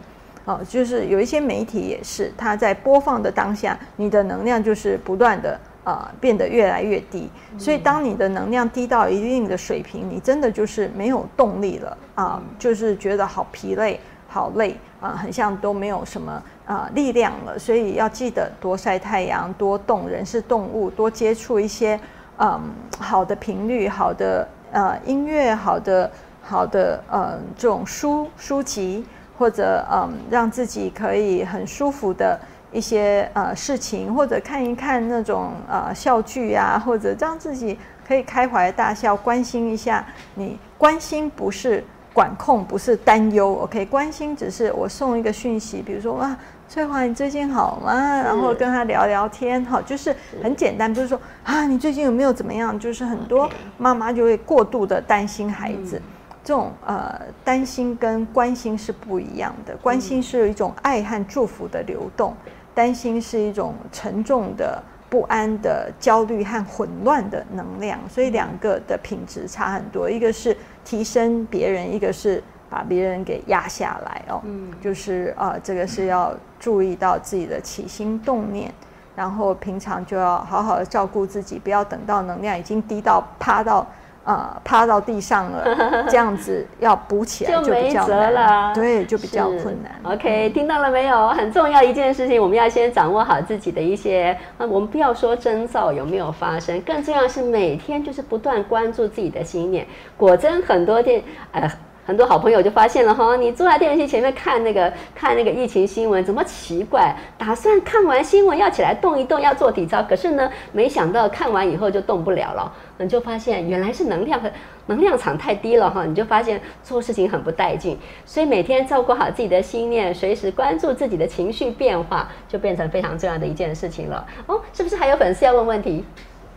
[0.49, 7.29] 哦，就是有一些媒体也是，它在播放的当下，你的能量就是不断的呃变得越来越低。
[7.55, 17.59] 所以当你的能量低到一定的水平，你真的就是没有动力了啊，就是觉得好疲累、好累啊，很像都没有什么啊力量了。
[17.59, 21.99] 所以要记得多晒太阳、多动，人是动物，多接触一些
[22.39, 22.59] 嗯
[22.97, 26.09] 好的频率、好的呃音乐、好的
[26.41, 29.05] 好的呃这种书书籍。
[29.39, 32.37] 或者嗯，让自己可以很舒服的
[32.73, 40.59] 一些呃事情，或者看一看那种呃笑剧啊，或者让自己可以开怀大笑，关心一下你。
[40.77, 43.85] 关心不是管控，不是担忧，OK？
[43.85, 46.35] 关心只是我送一个讯息，比如说哇，
[46.67, 47.93] 翠华你最近好吗？
[48.21, 52.77] 然后跟他聊聊天，好，就是很简单，不是说啊你最近有没有怎么样？
[52.79, 56.01] 就是很多妈妈就会过度的担心孩子。
[56.49, 62.33] 这种呃担心跟关心是不一样的，关心是一种爱和祝福的流动，
[62.73, 64.81] 担心是一种沉重的
[65.11, 78.73] 不安的焦虑和混乱的能量，所以两个的品质差很多，一个是提升别人，一个是把别人给压下来哦，嗯，就是啊，这个是要注意到自己的起心动念，
[79.15, 83.85] 然后平常就要好好的照顾自己，不要等到能量已经低到趴到。
[84.29, 90.13] 啊，趴到地上了， 这样子要补起来就比较难，对，就比较困难。
[90.13, 91.29] OK，听到了没有？
[91.29, 99.87] 很重要一件事情，我们要先掌握好自己的一些，啊，我们不要说征兆有没有发生，更重要是每天就是不断关注自己的心念。
[100.15, 101.67] 果真很多电，呃。
[102.09, 107.15] 很多好朋友就发现了哈，你坐在电视机前面看那个看那个疫情新闻，怎么奇怪？
[107.37, 112.73] 打算看完新闻要起来动一动，要做体操，可是呢，没想到看完以后就动不了了。
[112.97, 114.49] 你就发现原来是能量和
[114.87, 117.95] 能量场太低了哈，你就发现做事情很不带劲。
[118.25, 124.25] 所以每天照顾好自己的心念，随时关注自己的情绪变化，就变成非常重要的一件事情了。
[124.47, 126.03] 哦，是不是还有粉丝要问问题？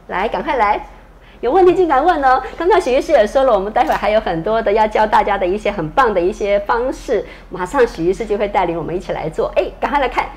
[0.09, 0.83] 来，赶快来。
[1.43, 2.41] 有问题尽管问哦。
[2.57, 9.53] 刚刚许医师也说了，我们待会儿还有很多的要教大家的一些很棒的一些方式，马上许医师就会带领我们一起来做。
[9.57, 10.29] 哎，赶快来看，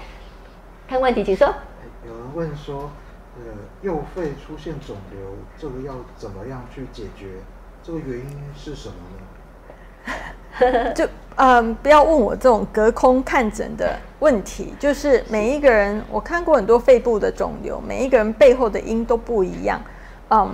[0.89, 1.47] 看问题，请说。
[2.07, 2.89] 有人问说，
[3.37, 7.27] 呃，右肺出现肿瘤，这个要怎么样去解决？
[7.83, 8.25] 这个原因
[8.57, 8.95] 是什么
[10.09, 10.93] 呢？
[10.95, 14.73] 就嗯，不要问我这种隔空看诊的问题。
[14.79, 19.79] 就是每一个人，我看过很多肺部的肿瘤，每一个人背后的因都不一样。
[20.29, 20.51] 嗯。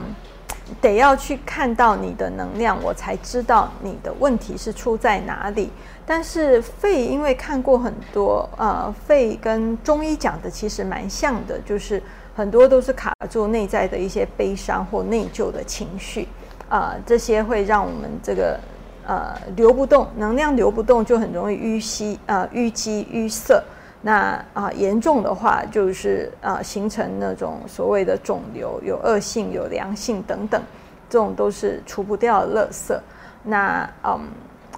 [0.79, 5.69] 得要去看到你的能量，我才知道你的问题是出在哪里。
[6.05, 12.01] 但是肺因为看过很多，呃，肺跟中医讲的其实蛮像的，就是
[12.35, 16.27] 很多都是卡住内在的一些悲伤或内疚的情绪，
[16.69, 18.59] 啊，这些会让我们这个
[19.05, 23.63] 呃流不动，能量流不动，就很容易淤积，呃，淤积淤塞。
[24.03, 30.59] 那啊，严重的话就是啊，形成那种所谓的肿瘤，有恶性、有良性等等，
[31.07, 32.99] 这种都是除不掉的垃圾。
[33.43, 34.19] 那嗯，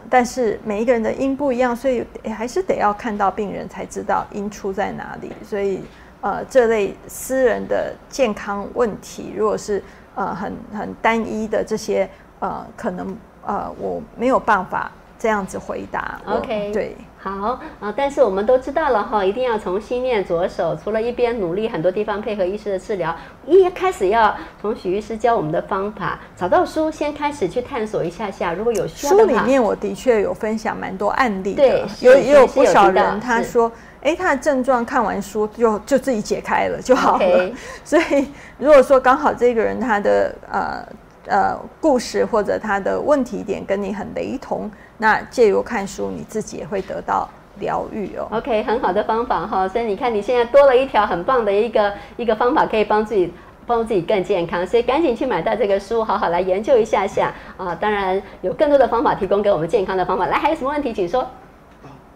[0.09, 2.05] 但是每一个人的因不一样，所以
[2.36, 5.31] 还是得要看到病人才知道因出在哪里。
[5.41, 5.81] 所以
[6.19, 9.81] 呃，这类私人的健康问题，如果是
[10.15, 12.09] 呃很很单一的这些
[12.39, 16.19] 呃，可能呃我没有办法这样子回答。
[16.25, 16.97] OK，对。
[17.23, 20.75] 好啊，但是我们都知道了哈，一定要从心念着手。
[20.75, 23.15] 除了一边努力很多地方配合医师的治疗，
[23.47, 28.51] 一开始要从许医师教我们的方法，找到书先开始去探索一下下。
[28.53, 37.49] 如果有需要书里面我的确有分享蛮多案例的，有也有不少人他说，哎，他的症状看完书就就自己解开了就好了。
[37.86, 40.86] 所以如果说刚好这个人他的呃
[41.27, 44.69] 呃故事或者他的问题点跟你很雷同。
[45.04, 48.26] 那借由看书，你自己也会得到疗愈哦。
[48.32, 53.34] OK，很好的方法哈，所以你看你现在多了一条很棒的一个一个方法，可以帮自己
[53.68, 54.66] 帮助自己更健康。
[54.66, 57.76] 所以赶紧去买到这个书，好好来研究一下下啊。
[57.76, 60.28] 当然有更多的方法提供给我们健康的方法。
[60.28, 61.28] 来，还有什么问题，请说。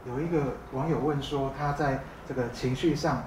[0.06, 3.22] 有一个网友问说，他在这个情绪上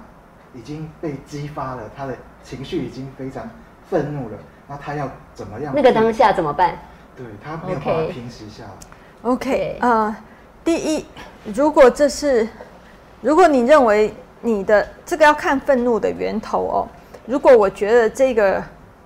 [0.55, 3.47] 已经被激发了，他的情绪已经非常
[3.87, 5.71] 愤怒了，那他要怎么样？
[5.75, 6.79] 那个当下怎么办？
[7.15, 8.71] 对他没有办法平息下来。
[9.23, 10.15] OK，呃，
[10.63, 11.05] 第一，
[11.53, 12.47] 如果这是，
[13.21, 16.87] 如果你认为你的这个要看愤怒的源头哦，
[17.27, 18.63] 如果我觉得这个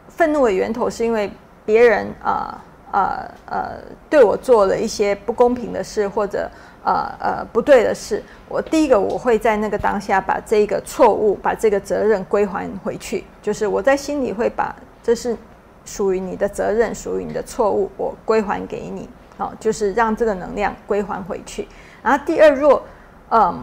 [0.08, 1.30] 愤怒的源头是因为
[1.66, 3.72] 别人啊啊呃
[4.10, 6.50] 对我做了一些不公平的事或者
[6.86, 14.74] 呃呃不对的事，我第一个我会在那个当下把这个错误把这个责任归还回去，就是我在心里会把
[15.04, 15.36] 这是
[15.84, 19.10] 属于你的责任，属于你的错误，我归还给你。
[19.38, 21.68] 好，就是让这个能量归还回去。
[22.02, 22.82] 然后第二，若
[23.30, 23.60] 嗯，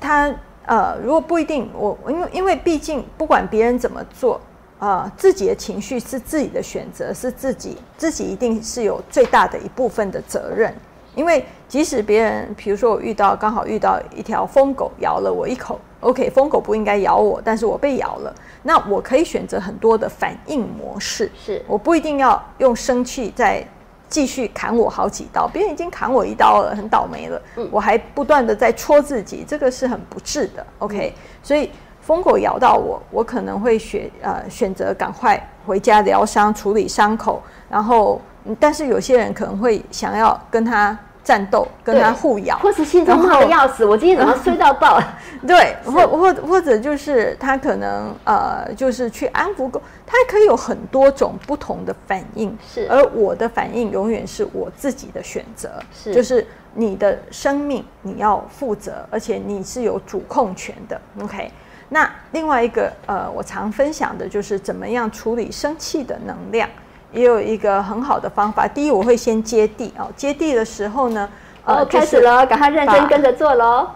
[0.00, 0.32] 他
[0.66, 4.40] 呃，如果不一定，我因为因为毕竟不管别人怎么做
[4.78, 10.72] 啊，自己的情绪是自己的选择，是自己自己一定是有最大的一部分的责任。
[11.16, 23.66] 因为即使别人，比如说我遇到刚好遇到一条疯狗咬了我一口，OK，疯狗不应该咬我，但是我被咬了，那我可以选择很多的反应模式，是我不一定要用生气在。
[24.10, 27.40] 继续砍我好几刀，别人已经砍我一刀了，很倒霉了。
[27.70, 30.66] 我还不断的在戳自己，这个是很不智的。
[30.80, 31.70] OK，所以
[32.00, 37.40] 疯狗咬到我，我可能会选呃选择赶快回家疗伤，处理伤口。
[37.70, 38.20] 然后，
[38.58, 40.98] 但是有些人可能会想要跟他。
[41.30, 45.00] 战斗跟他互咬，或是心中骂的要死，我今天怎么睡到爆？
[45.46, 52.58] 对，或或或者就是他可能呃，就是去安抚狗，他可以有很多种不同的反应。
[52.68, 55.70] 是，而我的反应永远是我自己的选择。
[55.94, 61.00] 是，就是你的生命你要负责，而且你是有主控权的。
[61.22, 61.48] OK，
[61.90, 66.68] 那另外一个呃，我常分享的就是怎么样处理生气的能量。
[67.12, 68.66] 也有一个很好的方法。
[68.66, 70.10] 第一，我会先接地哦。
[70.16, 71.28] 接地的时候呢，
[71.64, 73.88] 哦，开始了，赶快认真跟着做喽。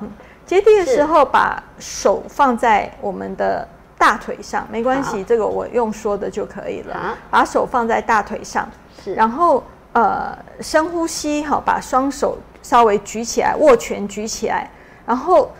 [0.47, 7.17] 接地的时候，把手放在我们的大腿上，没关系，这个我用说的就可以了。
[7.31, 8.69] 把手放在大腿上，
[9.03, 9.15] 是。
[9.15, 14.71] 然后呃，深呼吸，好，把双手稍微举起来，握拳举起来，
[15.07, 15.51] 然后。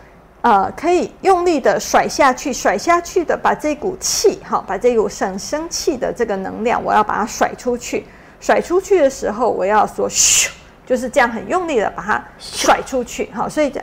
[0.45, 8.05] 呃，可以用力的甩下去，甩下去的，把这股气，哈，把这股生生气的这个能量，我要把它甩出去。
[8.39, 10.51] 甩出去的时候，我要说咻，
[10.85, 13.81] 就是这样很用力的把它甩出去，好，所以这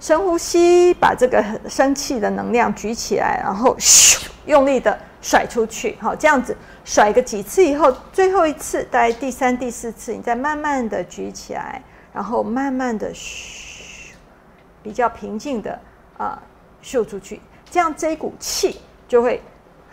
[0.00, 11.80] 深呼吸，把这个生气的能量举起来，然后咻，用力的甩出去，好，这样子甩个几次以后，最后一次，大概第三、第四次，你再慢慢的举起来，
[12.12, 13.63] 然后慢慢的咻。
[14.84, 15.76] 比较平静的
[16.18, 16.40] 啊，
[16.80, 19.42] 秀出去，这样这一股气就会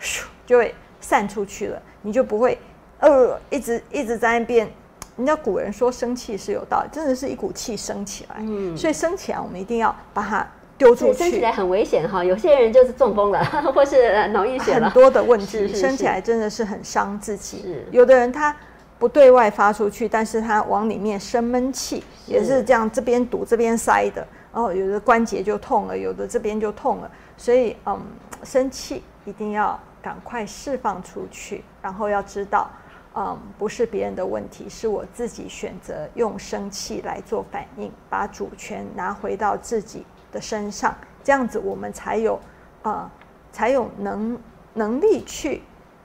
[0.00, 2.56] 咻就会散出去了，你就不会
[3.00, 4.70] 呃一直一直在那边。
[5.14, 10.44] 人家古人说生气是有道理，真的是一股气升起来，嗯，所以升起来我们一定要把它
[10.78, 11.18] 丢出去。
[11.18, 15.68] 升起来很危险哈，有些人就是中风了， 或是脑溢血了，很多的问题。
[15.74, 17.76] 升起来真的是很伤自己。
[17.90, 18.56] 有的人他
[18.98, 24.26] 不对外发出去，但是他往里面生闷气，也是这样，这边堵这边塞的。
[24.52, 28.00] 哦，有的关节就痛了，有的这边就痛了，所以嗯，
[28.44, 32.70] 生气一定要赶快释放出去，然后要知道，
[33.14, 40.94] 嗯，不是别人的问题，是我自己选择用生气来做反应，把主权拿回到自己的身上，
[41.24, 42.38] 这样子我们才有
[42.82, 43.10] 呃，
[43.52, 44.38] 才有能
[44.74, 45.62] 能力去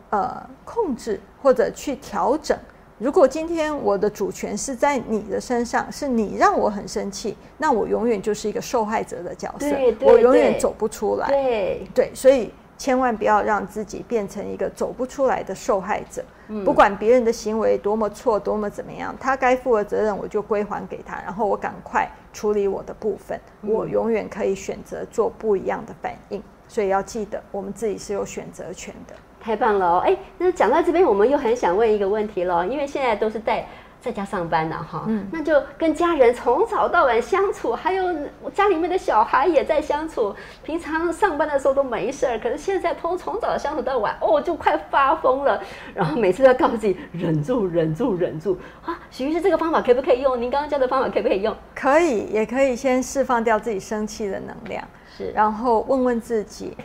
[0.10, 2.58] 呃控制或者去调整。
[3.00, 9.68] 如果今天我的主权是在你的身上，是你让我很生气，那我永远就是一个受害者的角色，
[10.02, 11.28] 我永远走不出来。
[11.28, 16.26] 对对，所以千万不要让自己变成一个走不出来的受害者。
[16.66, 23.40] 不管别人的行为多么错，多么怎么样，他该负的责任我就归还给他，然后我赶快处理我的部分。
[23.62, 29.14] 我永远可以选择做不一样的反应，所以要记得，我们自己是有选择权的。
[29.48, 30.04] 太棒了哦！
[30.06, 33.66] 哎，那讲到这边，我们又很想问一个问题了，因为现在都是在。
[34.00, 38.06] 在家上班呢，哈，嗯，那就跟家人从早到晚相处，还有
[38.54, 40.34] 家里面的小孩也在相处。
[40.64, 45.60] 平常上班的时候都没事儿，可是现在从从早相处到晚，哦，就快发疯了。
[45.96, 48.58] 然后每次都要告诉自己忍住，忍住，忍住。
[48.86, 50.40] 啊，许律师，这个方法可不可以用？
[50.40, 51.54] 您刚刚教的方法可不可以用？
[51.74, 54.88] 可以，也可以先释放掉自己生气的能量，
[55.18, 56.78] 是，然后问问自己，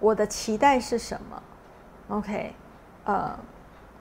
[0.00, 1.40] 我的期待是什么
[2.08, 2.52] ？OK，
[3.04, 3.38] 呃，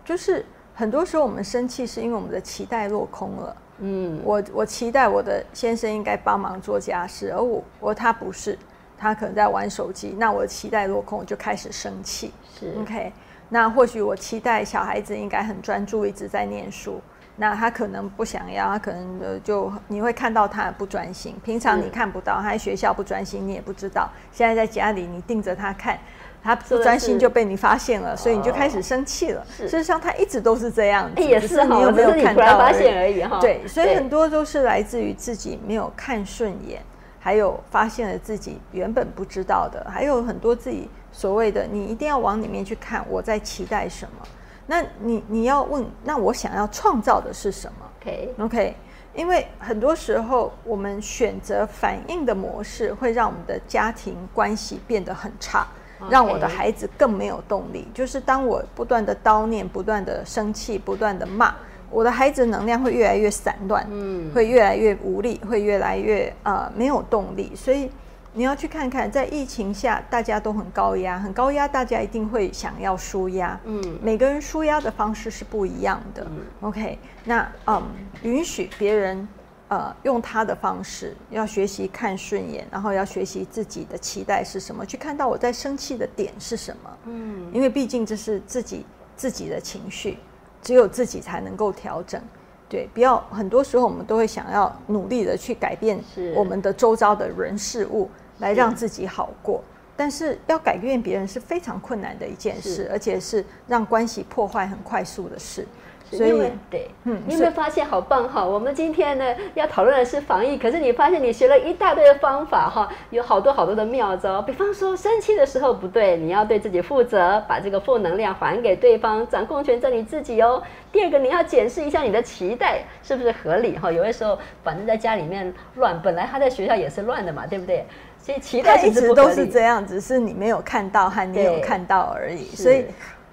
[0.03, 0.45] 就是。
[0.77, 3.57] 很多时候我们生气是因为我们的期待落空了。
[3.79, 8.59] 嗯，我我期待我的先生应该帮忙做家事，而我我他不是，
[8.97, 12.33] 他可能在玩手机，那我的期待落空，我就开始生气。
[12.59, 13.13] 是 OK，
[13.47, 16.99] 那或许我期待小孩子应该很专注，一直在念书，
[17.37, 21.35] 那他可能不想要，他可能就你会看到他不专心。
[21.43, 24.09] 平常你看不到他在学校不专心，你也不知道。
[24.31, 25.99] 现在在家里你盯着他看。
[26.43, 29.43] 他不专心就被你发现了，所以你就开始生气了。
[29.49, 33.39] 事实上，他一直都是这样子，也是你有没有看到发现而已哈。
[33.41, 36.79] 对，所以很多都是来自于自己没有看顺眼，
[37.19, 44.27] 还有发现了自己原本不知道的，还有很多自己所谓的你一定要往里面去看，我在期待什么？
[44.65, 48.75] 那你你要问，那我想要创造的是什么？OK OK，
[49.13, 55.67] 因为很多时候我们选择反应的模式，会让我们的家庭关系变得很差。
[56.09, 57.87] 让我的孩子更没有动力。
[57.93, 61.55] 就是当我不断的叨念、不断的生气、不断的骂，
[61.89, 67.53] 我的孩子能量会越来越散乱，嗯，会越来越无力，会越来越呃没有动力。
[67.55, 67.89] 所以
[68.35, 76.27] 你要去看看，在疫情下大家都很高压，很高压，大家一定会想要舒压，嗯，每个人舒压的方式是不一样的。
[76.59, 77.81] OK，那嗯，
[78.21, 79.27] 允许别人。
[79.67, 86.97] 呃，用他的方式，要学习看顺眼，然后要学习自己的期待是什么，去看到我在生气的点是什么。
[87.05, 90.19] 嗯，因为毕竟这是自己自己的情绪，
[90.61, 92.21] 只有自己才能够调整。
[92.69, 95.99] 对，不要很多时候我们都会想要努力的去改变
[96.35, 98.07] 我们的周遭的人事物，
[98.39, 99.63] 来让自己好过。
[99.97, 105.65] 但是要改变别人是非常困难的一件事，而且是让关系破坏很快速的事。
[106.11, 108.45] 所以对，嗯，你有没有发现好棒哈？
[108.45, 109.25] 我们今天呢
[109.55, 114.39] 要讨论的是防疫，可是你发现你学了一大堆的方法哈，有好多好多的妙招。
[114.39, 120.61] 比方说生气的时候不对，你要对自己负责，把这个负能量还给对方，掌控权在你自己哦。
[120.91, 123.91] 第二个，你要检视一下你的期待是不是合理哈。
[123.91, 127.83] 有的时候反正在家里面乱，本来他在学校也是乱的嘛，对不对？
[128.25, 132.55] 所以期待一直都是这样，只是你没有看到和你有看到而已。
[132.55, 132.85] 所以，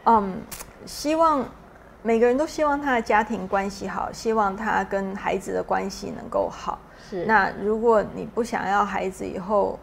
[0.04, 0.34] 嗯，
[0.84, 1.44] 希望。
[2.04, 6.76] 每个人都希望他的家庭关系好，希望他跟孩子的关系能够好。
[7.08, 7.24] 是。
[7.26, 9.78] 那如果你不想要孩子以后，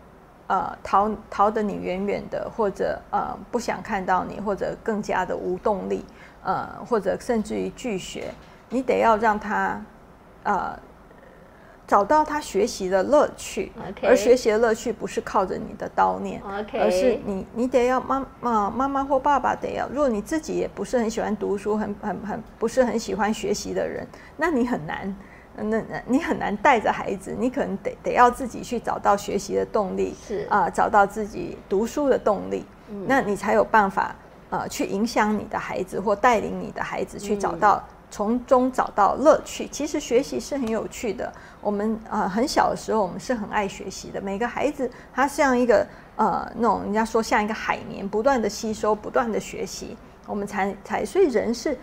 [0.47, 6.03] 呃，逃逃得你远远的，或者呃不想看到你，或者更加的无动力，
[6.43, 8.26] 呃，或者甚至于拒绝，
[8.68, 9.82] 你得要让他，
[10.43, 10.78] 呃。
[11.90, 13.72] 找到他学习的乐趣，
[14.04, 16.40] 而学习的乐趣不是靠着你的叨念，
[16.74, 19.90] 而是你你得要妈妈妈妈或爸爸得要。
[19.90, 24.06] 如果你自己也不是很喜欢读书，很很很不是很喜欢学习的人，
[24.38, 25.16] 那你很难，
[25.56, 32.64] 那那你很难带着孩子，你可能得得要自己去找到学习的动力，是啊，找到自己读书的动力，
[33.08, 34.16] 那你才有办法
[34.52, 37.84] 呃去影响你的孩子或带领你的孩子去找到。
[38.12, 41.32] 从中找到乐趣，其实学习是很有趣的。
[41.62, 44.20] 我们呃很小的时候，我们是很爱学习的。
[44.20, 45.86] 每个孩子他像一个
[46.16, 49.95] 呃那种人家说像一个海绵，不断的吸收，不断的学习，
[50.26, 51.78] 我们才才所以人是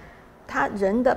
[0.46, 1.16] 他人的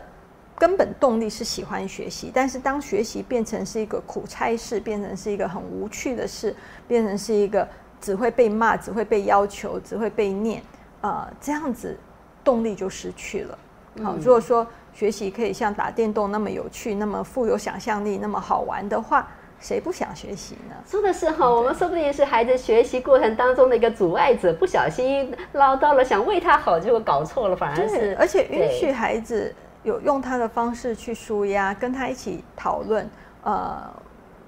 [0.57, 2.31] 根本动力是喜欢学习。
[2.33, 6.55] 但是当学习变成是一个苦差事，变成是一个很无趣的事，
[6.87, 7.67] 变成是一个
[7.99, 10.61] 只会被骂、只会被要求、只会被念
[11.01, 11.97] 啊这样子，
[12.43, 13.57] 动力就失去了。
[14.03, 14.65] 好，如果说
[14.99, 19.25] 学习可以像打电动那么有趣，那么富有想象力，那么好玩的话，
[19.57, 20.75] 谁不想学习呢？
[20.85, 33.09] 说的是哈，我们说不定是孩子学习过程当中的一个阻碍者，不小心唠叨了，想为他好，结果搞错了，反而是而且允许孩子有用他的方式去舒压，跟他一起讨论，
[33.43, 33.89] 呃。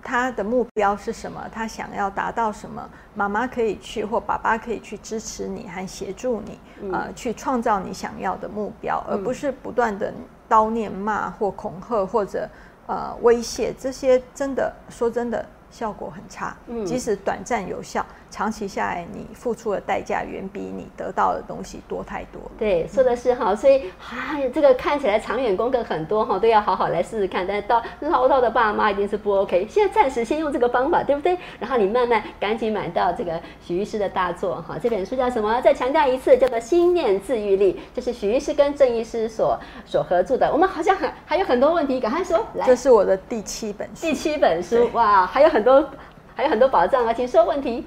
[0.04, 1.40] 他的目标是什么？
[1.52, 2.90] 他想要达到什么？
[3.14, 6.60] 妈妈可以去，或爸爸可以去支持你和协助你，
[6.92, 10.12] 呃，去创造你想要的目标，而不是不断的
[10.52, 12.46] 叨念、骂或恐吓或者
[12.88, 13.74] 呃威胁。
[13.80, 16.54] 这些真的说真的效果很差，
[16.86, 18.06] 即使短暂有效。
[18.32, 22.42] 长期下来，你付出的代价远比你得到的东西多太多。
[22.58, 27.46] 对，说的是哈，所以啊，这个看起来长远功课很多哈，都要好好来试试看。
[27.46, 29.68] 但是到唠叨的爸妈一定是不 OK。
[29.70, 31.38] 现在暂时先用这个方法，对不对？
[31.60, 35.60] 然后你慢慢赶紧买到这个许医师的大作哈，这本书叫什么？
[35.62, 40.50] 再强调一次，叫做《心念自愈力》，这是许医师跟郑医师所所合著的。
[40.52, 42.46] 我们好像还还有很多问题，赶快说。
[42.54, 44.08] 来，这是我的第七本书。
[44.08, 45.90] 第七本书哇，还有很多
[46.36, 47.86] 还有很多宝藏啊，请说问题。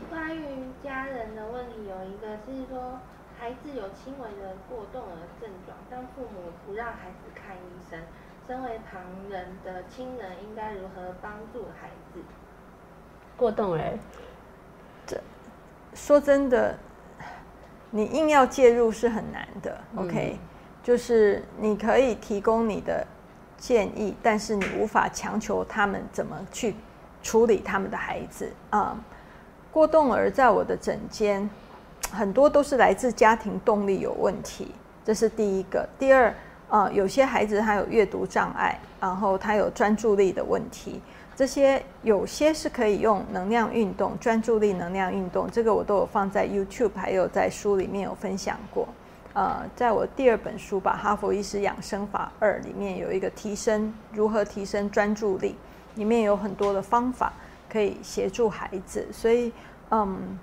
[3.39, 8.01] 孩子有轻微的过动儿症状，但父母不让孩子看医生。
[8.47, 12.21] 身为旁人的亲人应该如何帮助孩子？
[13.37, 13.99] 过动儿，
[15.07, 15.21] 这
[15.95, 16.79] 说真的，
[17.91, 19.79] 你硬要介入是很难的。
[19.97, 20.39] OK，
[20.83, 23.07] 就是你可以提供你的
[23.57, 26.75] 建议，但是你无法强求他们怎么去
[27.23, 28.97] 处理他们的孩子啊。
[29.73, 31.49] 过动儿在我的诊间。
[32.13, 34.73] 很多都是来自家庭动力有问题，
[35.05, 35.89] 这是第一个。
[35.99, 36.33] 第二，
[36.75, 41.01] 啊，有些孩子他有阅读障碍，然后他有专注力的问题，
[41.37, 48.89] 这些有些是可以用能量运动、专注力能量运动，这个我都有放在 YouTube，还有在书里面有分享过。
[49.35, 55.55] 呃，在我第二本书吧，《哈佛医师养生法二》里面有一个提升如何提升专注力，
[55.95, 57.33] 里面有很多的方法
[57.71, 59.53] 可以协助孩子，所以，
[59.93, 60.37] 嗯。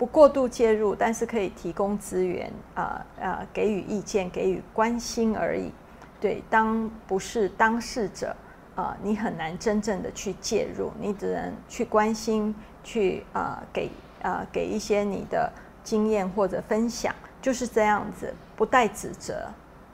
[0.00, 5.70] 不过度介入，但是可以提供资源啊啊，给予意见，给予关心而已。
[6.18, 8.34] 对，当不是当事者
[8.74, 13.90] 啊，你很难真正的去介入，你只能去关心，去啊给
[14.22, 15.52] 啊给一些你的
[15.84, 19.50] 经验或者分享，就是这样子，不带指责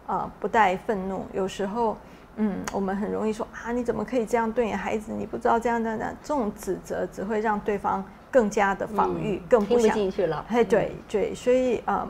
[0.06, 1.26] 啊，不带愤怒。
[1.32, 1.96] 有时候，
[2.36, 5.12] 嗯，我们很容易说啊，你怎么可以这样对你孩子？
[5.12, 8.04] 你不知道这样这样这种指责只会让对方。
[8.36, 10.44] 更加的防御，更不想进去了。
[10.46, 12.06] 嘿，对对，所以嗯，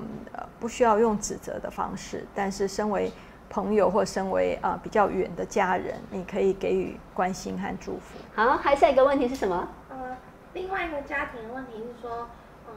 [0.59, 3.13] 不需要用指责的方式，但是身为
[3.49, 8.19] 朋友或身为啊比较远的家人，你可以给予关心和祝福。
[8.35, 9.69] 好，还下一个问题是什么？
[9.89, 10.17] 呃，
[10.53, 12.27] 另外一个家庭的问题是说，
[12.67, 12.75] 嗯，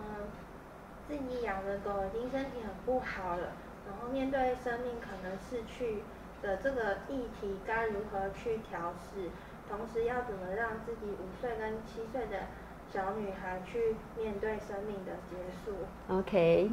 [1.08, 3.48] 自己养的狗已经身体很不好了，
[3.88, 6.04] 然后面对生命可能逝去
[6.44, 9.32] 的这个议题，该如何去调试？
[9.68, 12.46] 同时要怎么让自己五岁跟七岁的？
[12.92, 15.72] 小女孩去面对生命的结束。
[16.08, 16.72] OK，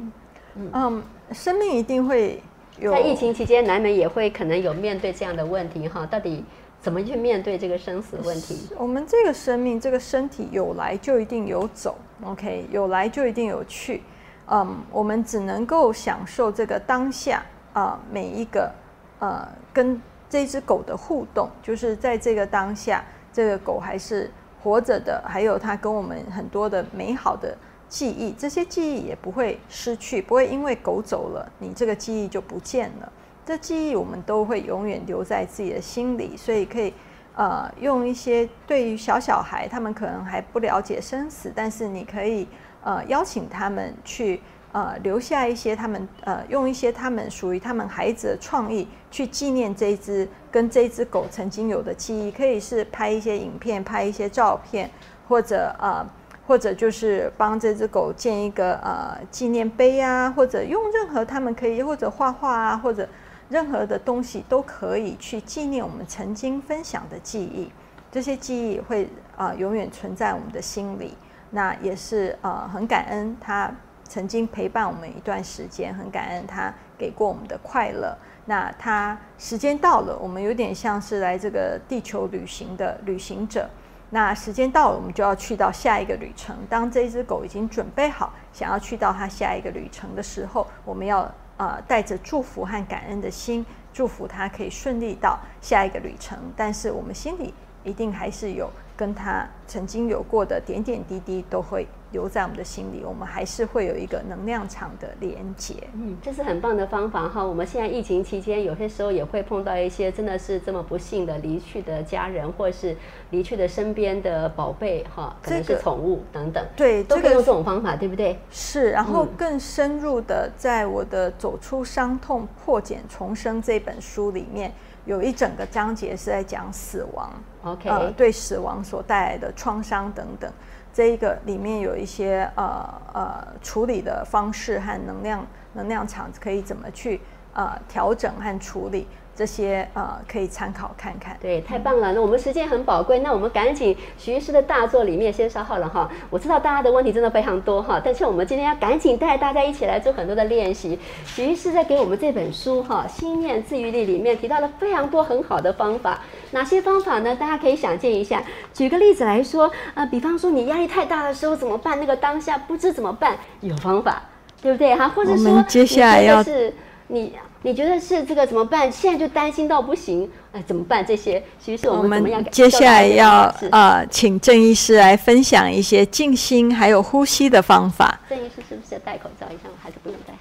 [0.55, 2.41] 嗯，生命一定会
[2.79, 2.91] 有。
[2.91, 6.07] 在疫情期间，难免也会可能有面对这样的问题哈。
[6.07, 6.43] 到底
[6.81, 8.67] 怎么去面对这个生死问题？
[8.77, 11.95] 我们这个生命，这个身体有来就一定有走。
[12.23, 14.01] OK，有来就一定有去。
[14.47, 18.71] 嗯，我们只能够享受这个当下啊，每一个
[19.19, 24.31] 呃，跟这只狗的互动，就是在这个当下，这个狗还是。
[24.67, 27.57] 活着的，还有他跟我们很多的美好的
[27.87, 33.09] 记忆，这些记忆也不会失去，不会因为狗走了，你这个记忆就不见了。
[33.45, 36.93] 这记忆我们都会永远留在自己的心里，所以可以
[37.33, 42.45] 呃用一些对于小小孩，他们可能还不了解生死，但是你可以
[42.83, 44.41] 呃邀请他们去。
[44.73, 54.89] 呃，留下一些他们呃，用一些他们属于他们孩子的创意去纪念这一只跟这只狗曾经有的记忆，可以是拍一些影片、拍一些照片，
[55.27, 56.05] 或者呃，
[56.45, 63.07] 或者就是帮这只狗建一个呃纪念碑啊，或者用任何他们可以或者画画啊，或者
[63.49, 67.71] 任何的东西都可以去纪念我们曾经分享的记忆。
[68.11, 71.15] 这些记忆会啊永远存在我们的心里，
[71.51, 73.73] 那也是呃很感恩他。
[74.07, 78.17] 曾经陪伴我们一段时间，很感恩他给过我们的快乐。
[78.45, 83.69] 那他时间到了，我们有点像是来这个地球旅行的旅行者。
[84.09, 86.55] 那时间到了，我们就要去到下一个旅程。
[86.69, 96.39] 当这只狗已经准备好，想要去到它下一个旅程的时候，我们要呃带着祝福和感恩的心，祝福它可以顺利到下一个旅程。
[96.55, 97.53] 但是我们心里
[97.87, 105.75] 一定还是有跟他曾经有过的点点滴滴都会留在我们的心里，我们还是会有一个能量场的连接。
[105.93, 107.43] 嗯，这是很棒的方法哈。
[107.43, 112.95] 我们现在疫情期间，有些时候也会碰到一些真的是这么不幸的离去的家人，或是
[113.29, 118.39] 离去的身边的宝贝哈，可能是宠物等等，对，都可以用这种方法，对不对？
[118.49, 118.89] 是。
[118.91, 124.73] 然后更深入的，在我的《走出伤痛、破茧重生》这本书里面。
[125.07, 127.31] 有一整个章节是在讲死亡
[127.63, 130.51] ，OK，呃，对死亡所带来的创伤等等，
[130.93, 137.21] 这一个里面有一些呃呃处理的方式和能量能量场可以怎么去
[137.53, 139.07] 呃调整和处理。
[139.37, 141.37] 这些呃可以参考看看。
[141.39, 142.11] 对，太棒了。
[142.13, 146.09] 那我们时间很宝贵，那我们赶紧徐医师的大作里面先稍后了哈。
[146.31, 150.97] 我知道大家的问题真的非常多哈，但是我们今天要赶紧带大家一起来做很多的练习。
[151.23, 156.19] 徐医师在给我们这本书哈《心念自愈力》里面提到了非常多很好的方法。
[156.51, 157.35] 哪些方法呢？
[157.35, 158.41] 大家可以想见一下。
[158.73, 161.99] 举个例子来说，呃，比方说你压力太大的时候怎么办？
[161.99, 164.23] 那个当下不知怎么办，有方法，
[164.61, 165.07] 对不对哈？
[165.09, 166.73] 或者说接下来要是
[167.07, 167.33] 你。
[167.67, 168.89] 你觉得是这个怎么办？
[168.89, 171.05] 现在就担心到不行，哎，怎么办？
[171.05, 172.41] 这些其实我们怎么样？
[172.45, 178.21] 接下来要呃，请郑医师来分享一些静心还有呼吸的方法。
[178.29, 179.45] 郑医师是不是要戴口罩？
[179.47, 180.33] 一下还是不用戴？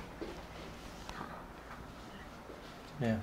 [1.17, 1.25] 好，
[2.99, 3.15] 没有。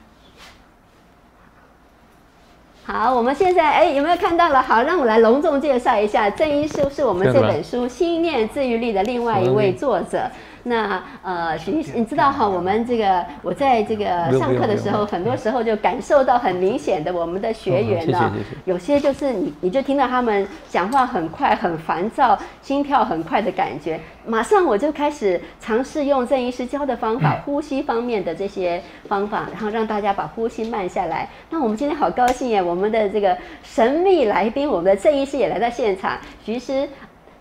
[2.84, 4.62] 好，我们现在哎，有没有看到了？
[4.62, 10.30] 好，让我来隆重介绍一下，郑医师是我们这本书《心念治愈力》的另外一位作者。
[10.64, 14.06] 那呃，徐医师，你知道哈，我们这个我在这个
[14.40, 18.32] 上课的时候，很多时候就感受到很明显的，我们的学员呢，
[18.64, 31.28] 有些就是你你就听到他们讲话很快、很烦躁、心跳很快的感觉，马上我就开始尝试用郑医师教的方法， 呼吸方面的这些方法，然后让大家把呼吸慢下来。
[31.50, 36.18] 那我们今天好高兴耶，我们的这个神秘来宾，我们的郑医师也来到现场。
[36.46, 36.88] 徐医师，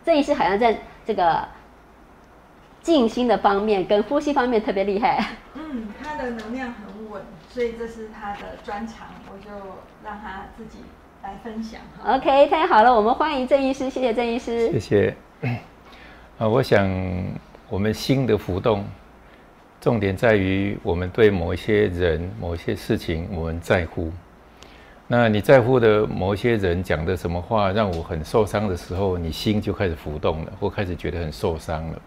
[0.05, 1.39] 郑医师好像在这个。
[2.83, 5.25] 静心的方面跟呼吸方面特别厉害。
[5.55, 9.51] 嗯，他的能量很稳，所以这是他的专长，我就
[10.05, 10.79] 让他自己
[11.23, 11.81] 来分享。
[12.05, 14.73] OK，太好了，我们欢迎郑医师，谢谢郑医师。
[14.73, 15.15] 谢谢。
[16.39, 16.91] 啊，我想
[17.69, 18.85] 我们心的浮动，
[19.81, 24.11] 重点在于我们对某一些人、某一些事情我们在乎。
[25.07, 32.03] 那你在乎的某一些人讲的什么话让我很受伤的时候，你心就开始浮动了，或开始觉得很受伤了。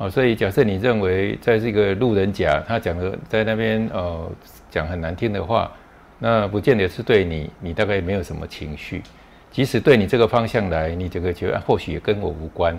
[0.00, 4.32] 哦，所以假设你认为在这个路人甲他讲的在那边呃
[4.70, 5.70] 讲很难听的话，
[6.18, 9.02] 那不见得是对你，你大概没有什么情绪。
[9.50, 12.74] 即使对你这个方向来，你这个觉得或许也跟我无关。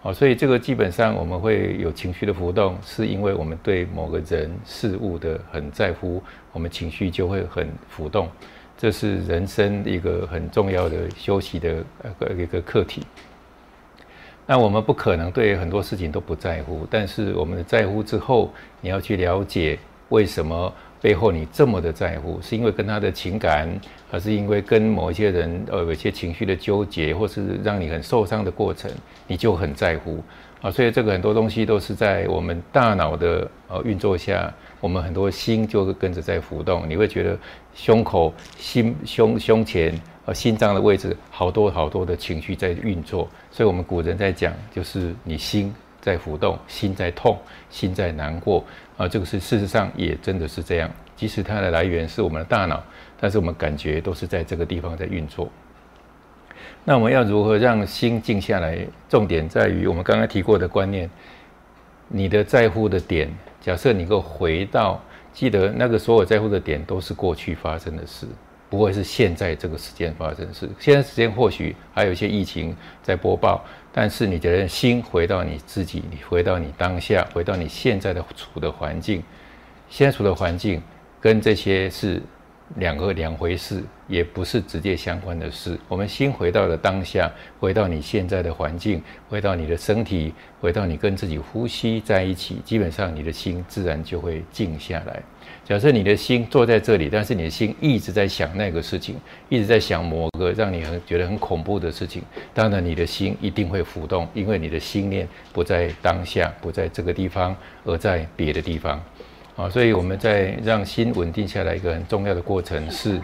[0.00, 8.26] 哦，所以这个基本上我们会有情绪的浮动，是因为我们对某个人事物的很在乎，我们情绪就会很浮动。
[8.78, 13.02] 这是人生一个很重要的休息的呃一个课题。
[14.52, 19.78] 那我们不可能对很多事情都不在乎，但是我们在乎之后，你要去了解
[20.10, 23.66] 为什么背后你这么的在乎，是因为跟他的情感，
[24.10, 28.90] 还是因为跟某一些人呃有一些情绪的纠结，或是让你很受伤的过程，
[29.26, 30.22] 你就很在乎
[30.60, 30.70] 啊。
[30.70, 37.38] 所以这个很多东西都是在我们大脑的呃运作下，我们很多心就会跟着在浮动，你会觉得
[37.74, 39.98] 胸口、心、胸、胸前。
[40.24, 47.36] 呃，心脏的位置好多好多的情绪在运作，所以我们古人在讲，就是你心在浮动，心在痛，
[47.68, 48.64] 心在难过
[48.96, 49.08] 啊。
[49.08, 52.80] 这个是事实上也真的是这样，即使它的来源是我们的大脑，
[53.18, 55.48] 但是我们感觉都是在这个地方在运作。
[56.84, 58.78] 那我们要如何让心静下来？
[59.08, 61.10] 重点在于我们刚刚提过的观念，
[62.06, 63.28] 你的在乎的点，
[63.60, 65.02] 假设你够回到，
[65.32, 68.26] 记得那个所有在乎的点都是过去发生的事。
[68.68, 70.68] 不会是现在这个时间发生的事。
[70.78, 73.62] 现在时间或许还有一些疫情在播报，
[73.92, 79.22] 但是你的心回到你自己，你回到你当下，回到你现在的处的环境，
[79.90, 80.82] 现在处的环境
[81.20, 82.22] 跟这些是。
[82.76, 85.78] 两个两回事，也不是直接相关的事。
[85.88, 95.22] 我们心回到了当下，回到你现在的环境，回到你的身体，回到你跟自己呼吸在一起，基本上你的心自然就会静下来。
[95.64, 99.16] 假设你的心坐在这里，但是你的心一直在想那个事情，
[99.48, 107.54] 一直在想某个让你很觉得很恐怖的事情，当然你的心一定会浮动，因为你的心念不在当下，不在这个地方，
[107.84, 109.00] 而在别的地方。
[109.54, 113.20] 啊，所以我们在让心稳定下来一个很重要的过程是，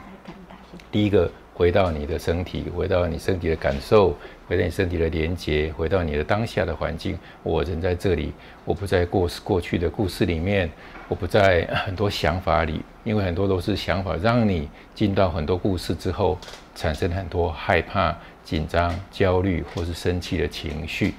[0.92, 4.14] 第一个回到你的身体，回到你身体的感受，
[4.46, 7.18] 回到你身体的连接，回到你的当下的环境。
[7.42, 8.34] 我人在这里，
[8.66, 10.70] 我不在过过去的故事里面，
[11.08, 16.38] 我不在很多想法里，因为很多都是想法，让你进到很多故事之后，
[16.74, 18.14] 产生很多害怕、
[18.44, 21.14] 紧张、焦虑或是生气的情绪。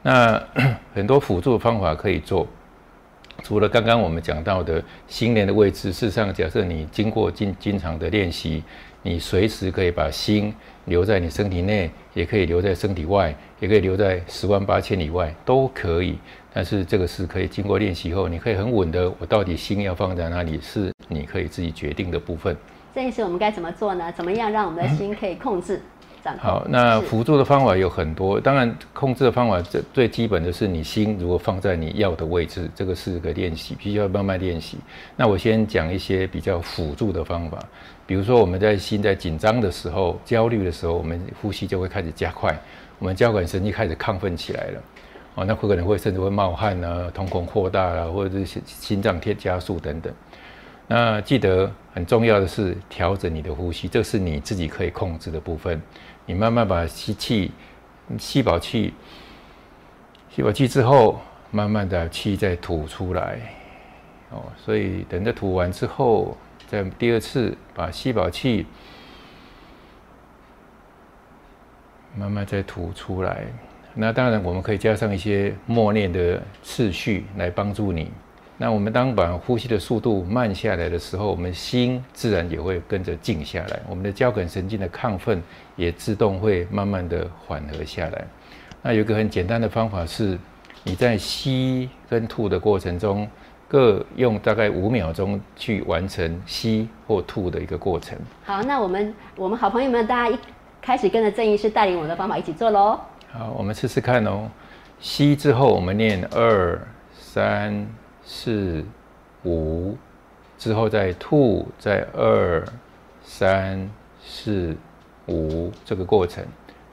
[0.00, 0.42] 那
[0.94, 2.48] 很多辅助的方法可以做。
[3.42, 8.62] 除了刚刚我们讲到的心莲的位置，事实上，假设你经过经经常的练习，
[9.02, 10.52] 你随时可以把心
[10.86, 16.18] 留在你身体内，也可以留在身体外，也可以留在十万八千里外，都可以。
[16.52, 22.56] 但是这个是可以经过练习后，你可以很稳的，我到底心要放在哪里，是你可以自己决定的部分。
[22.94, 24.12] 这一次我们该怎么做呢？
[24.12, 25.80] 怎么样让我们的心可以控制？
[26.36, 28.40] 好，那辅助的方法有很多。
[28.40, 34.78] 当然，控制的方法最最基本的是你心如果放在你要的位置，这个是个练习，必须要慢慢练习。
[35.16, 37.58] 那我先讲一些比较辅助的方法，
[38.06, 42.56] 比如说我们在心在紧张的时候、焦虑的时候，我们呼吸就会开始加快，
[42.98, 44.82] 我们交感神经开始亢奋起来了。
[45.34, 50.12] 哦，那会可能会甚至会冒汗啊，瞳孔扩大啊，或者是心脏贴加速等等。
[50.90, 55.80] 那记得很重要的是调整你的呼吸，这是你自己可以控制的部分。
[56.24, 57.52] 你慢慢把吸气、
[58.18, 58.94] 吸饱气、
[60.30, 61.20] 吸饱气之后，
[61.50, 63.38] 慢慢的气再吐出来。
[64.30, 66.34] 哦，所以等着吐完之后，
[66.66, 68.64] 再第二次把吸饱气，
[72.16, 73.44] 慢慢再吐出来。
[73.92, 78.10] 那当然我们可以加上一些默念的次序来帮助你。
[78.60, 85.40] 那我们当把呼吸的速度慢下来的时候，我们心自然也会跟着静下来，我们的交感神经的亢奋
[85.76, 88.24] 也自动会慢慢的缓和下来。
[88.82, 90.36] 那有一个很简单的方法是，
[90.82, 93.28] 你在吸跟吐的过程中，
[93.68, 98.18] 各用大概五秒钟去完成吸或吐的一个过程。
[98.44, 100.36] 好，那我们我们好朋友们，大家一
[100.82, 102.98] 开始跟着郑医师带领我的方法一起做喽。
[103.30, 104.50] 好，我们试试看哦。
[104.98, 106.76] 吸之后，我们念二
[107.16, 107.86] 三。
[108.30, 108.84] 四、
[109.42, 109.96] 五，
[110.58, 112.62] 之后再吐，再二、
[113.22, 113.90] 三、
[114.22, 114.76] 四、
[115.28, 116.44] 五这个过程，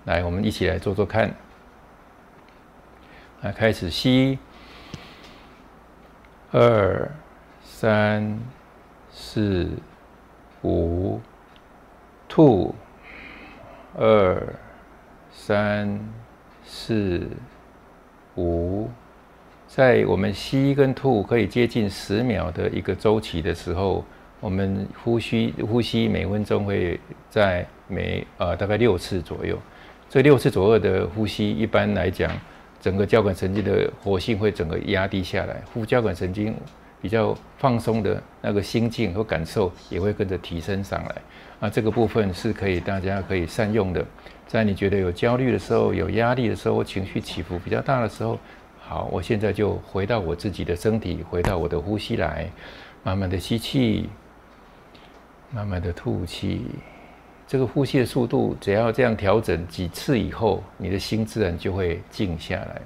[0.05, 1.35] 来，我们一起来做做看。
[3.41, 4.39] 来，开始吸，
[6.53, 7.11] 二、
[7.61, 8.39] 三、
[9.11, 9.69] 四、
[10.63, 11.19] 五，
[12.29, 12.73] 吐，
[13.93, 14.55] 二、
[15.33, 15.99] 三、
[16.63, 17.27] 四、
[18.37, 18.89] 五。
[19.75, 24.05] 在我们吸跟吐可以接近十秒的一个周期的时候，
[24.39, 26.97] 我们呼吸呼吸每分钟会
[27.29, 29.59] 在每呃大概六次左右。
[30.09, 32.31] 这六次左右的呼吸，一般来讲，
[32.79, 36.55] 整个交感神经的活性会整个压低下来，副交感神经
[37.01, 41.15] 比较放松的那个心境和感受也会跟着提升上来。
[41.59, 44.05] 啊，这个部分是可以大家可以善用的。
[44.47, 48.39] 在你觉得有焦虑的时候、有压力的时候、情绪起伏比较大的时候。
[48.87, 52.47] 好，我现在就回到我自己的身体，回到我的呼吸来，
[53.01, 54.07] 慢慢的吸气，
[55.49, 56.61] 慢慢的吐气。
[57.47, 62.79] 这个呼吸的速度，只要这样调整几次以后，你的心自然就会静下来。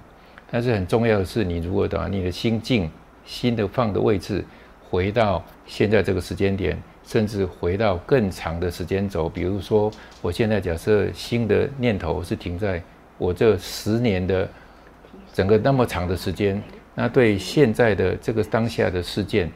[0.50, 2.90] 但是很重要的是，你如果把你的心静，
[3.26, 4.42] 心的放的位置
[4.90, 9.92] 回到现在这个时间点，甚至回到更长的时间轴，比如说，
[10.22, 12.82] 我现在假设新的念头是停在
[13.18, 14.48] 我这十年的。
[15.40, 16.62] 整个那么长的时间，
[16.96, 19.50] 那对现在的这个当下的事件，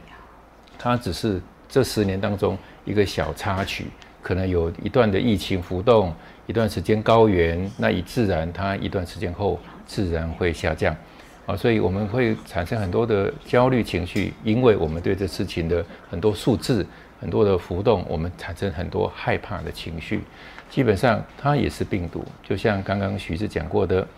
[0.78, 2.56] 它只是这十年当中
[2.86, 3.88] 一个小插曲，
[4.22, 6.10] 可能有一段的疫情浮动，
[6.46, 10.96] 一段时间高原，那以自然它一段时间后自然会下降，
[11.44, 16.86] 啊，所以我们会产生很多的焦虑情绪，因为我们对这事情的很多数字、
[17.20, 20.22] 很多的浮动，我们产生很多害怕的情绪，
[20.70, 24.08] 基本上它也是病毒，就像刚刚徐志讲过的。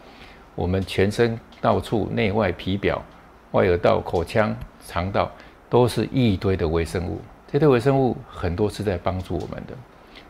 [0.57, 3.01] 我们全身到处内外皮表、
[3.53, 5.31] 外耳道、口腔、肠道
[5.69, 7.21] 都是一堆的微生物，
[7.53, 9.75] 这堆微生物很多是在帮助我们的，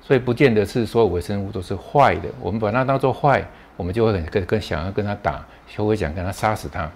[0.03, 2.29] 所以不见得是所有微生物都是坏的。
[2.41, 3.47] 我们把它当做坏，
[3.77, 6.91] 我们就会很跟跟想要跟它打，就会想跟它杀死它。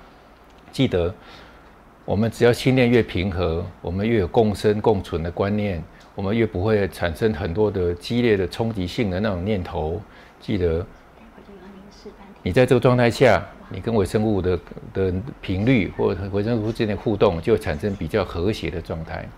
[0.72, 1.14] 记得，
[2.05, 5.81] 我们只要心念越平和，我们越有共生共存的观念，
[6.16, 10.03] 我们越不会产生很多的激烈的冲击性的那种念头。
[10.41, 10.85] 记得。
[12.43, 14.59] 你在这个状态下，你跟微生物的
[14.95, 15.12] 的
[15.43, 19.28] 频率或者微生物之间的互动，就产生比较和谐的状态。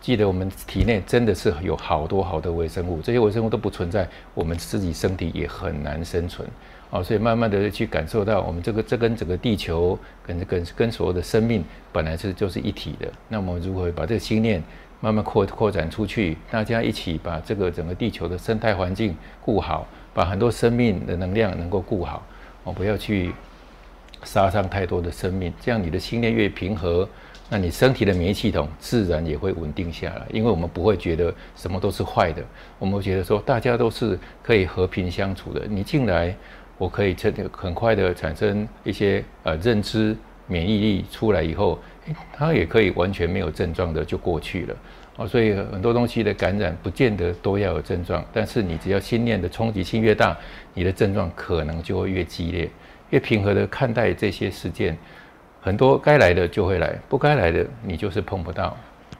[0.00, 6.48] 记得我们体内真的是有好多好多微生物，这些微生物都不存在，我们自己身体也很难生存。
[6.90, 13.06] 哦，所以慢慢的去感受到，我们这个这跟整个地球跟跟跟所有的生命本来是就是一体的。
[13.28, 14.62] 那么如何把这个心念
[15.00, 22.24] 慢慢扩扩展出去，大家一起把这个整个地球的生态环境顾好，把很多生命的能量能够顾好，
[22.68, 23.32] 哦，不要去
[24.24, 27.08] 杀伤太多的生命，这样你的心念越平和，
[27.48, 32.44] 那你身体的免疫系统自然也会稳定下来，因为我们不会觉得什么都是坏的，
[32.78, 35.66] 我们会觉得说大家都是可以和平相处的。
[35.66, 36.36] 你进来，
[36.76, 40.14] 我可以很很快的产生一些呃认知
[40.46, 41.78] 免疫力出来以后。
[42.32, 44.74] 它也可以完全没有症状的就过去了
[45.18, 50.36] 哦，所以很多东西的感染不见得都要有症状，但是你只要心念的冲击性越大，
[50.72, 52.70] 你的症状可能就会越激烈。
[53.10, 54.96] 越平和的看待这些事件，
[55.60, 58.76] 很多该来的就会来，不该来的你就是碰不到，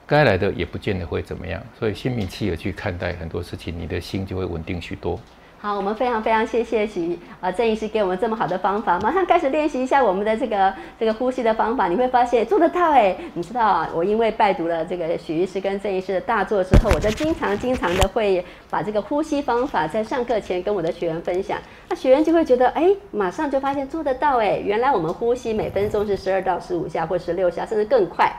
[0.07, 1.61] 该来的也不见得会怎么样。
[1.76, 5.18] 所以心平气和去看待很多事情，你的心就会稳定许多。
[5.61, 13.17] 好，我们非常非常谢谢许啊郑医师给我们这么好的方法，马上开始练习一下我们的这个这个呼吸的方法，你会发现做得到哎！
[13.35, 28.33] 你知道啊，我因为拜读了这个许医师跟郑医师的大作之后，我就经常经常的会把这个呼吸方法在上课前跟我的学员分享，那学员就会觉得哎，马上就发现做得到哎，原来我们呼吸每分钟是十二到十五下或十六下，甚至更快。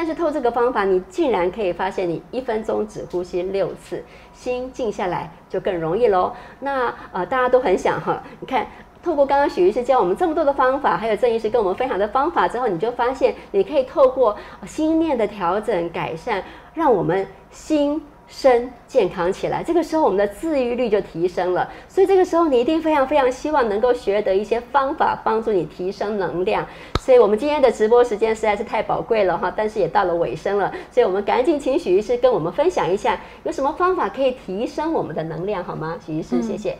[0.00, 6.32] 但是透这个方法，你竟然可以发现，你一分钟只呼吸六次，心静下来就更容易喽。
[6.60, 8.66] 那呃，大家都很想哈，你看，
[9.02, 14.34] 透过刚刚许医师教我们这么多的方法，还有郑医师跟我们分享的方法之后，你就发现，你可以透过
[14.66, 16.42] 心念的调整改善，
[16.72, 18.02] 让我们心。
[18.30, 21.68] 身健康起来，这个时候我们的自愈率就提升了。
[21.88, 26.64] 所以这个时候你一定非常非常希望能够学得一些方法，帮助你提升能量。
[27.00, 35.98] 所以我们今天的直播时间实在是太宝贵了哈，但是也到了尾声了，所以我们赶紧请许医师跟我们分享一下，有什么方法可以提升我们的能量好吗？
[36.06, 36.78] 许医师，谢谢。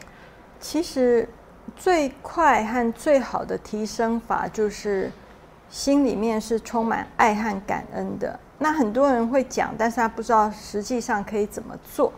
[0.60, 1.28] 其实
[1.76, 5.10] 最快和最好的提升法就是
[5.70, 8.38] 心里面是充满爱和感恩的。
[8.58, 12.12] 那很多人会讲，但是他不知道实际上可以怎么做。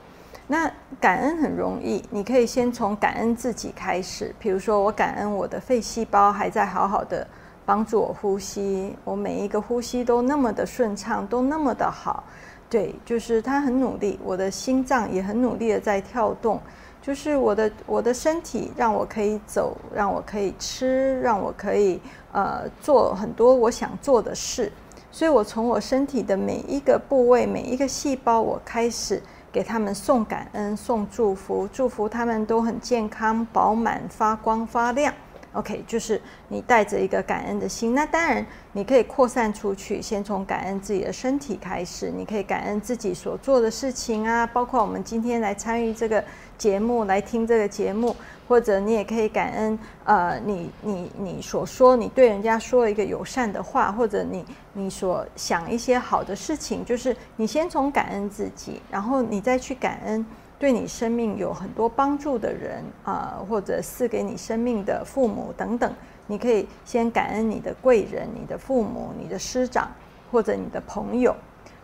[0.48, 0.68] 那
[1.00, 4.34] 感恩很容易，你可以先从感恩自己开始。
[4.38, 7.26] 比如说，我感恩我的肺细胞还在好好的
[7.64, 12.24] 帮助我呼吸，我每一个呼吸都那么的顺畅，都那么的好。
[12.72, 16.58] 对，就是他很努力，我的心脏也很努力的在跳动，
[17.02, 22.00] 就是我的我的身体让我可以走，让我可以吃，让我可以
[22.32, 24.72] 呃做很多我想做的事。
[25.10, 35.12] 所以，我从我身体的每一个部位、每一个细胞，我开始给他们送感恩、送祝福，祝福他们都很健康、饱满、发光发亮。
[35.52, 37.94] OK，就是你带着一个感恩的心。
[37.94, 42.10] 那当然，你可以扩散出去，先从感恩自己的身体开始。
[42.10, 46.24] 你可以感恩自己所做的事情啊，包括我们今天来参与这个
[46.56, 48.14] 节目、来听这个节目。
[48.48, 54.44] 或者你也可以感恩，呃，你你你所说，你对人家说一个友善的话，或者你
[54.74, 60.26] 你所想一些好的事情，就是你先从感恩自己，然后你再去感恩
[60.62, 65.92] 对你生命有很多帮助的人啊，或者赐给你生命的父母等等，
[66.28, 69.90] 你可以先感恩你的贵人、你的父母、你的师长
[70.30, 71.34] 或者你的朋友。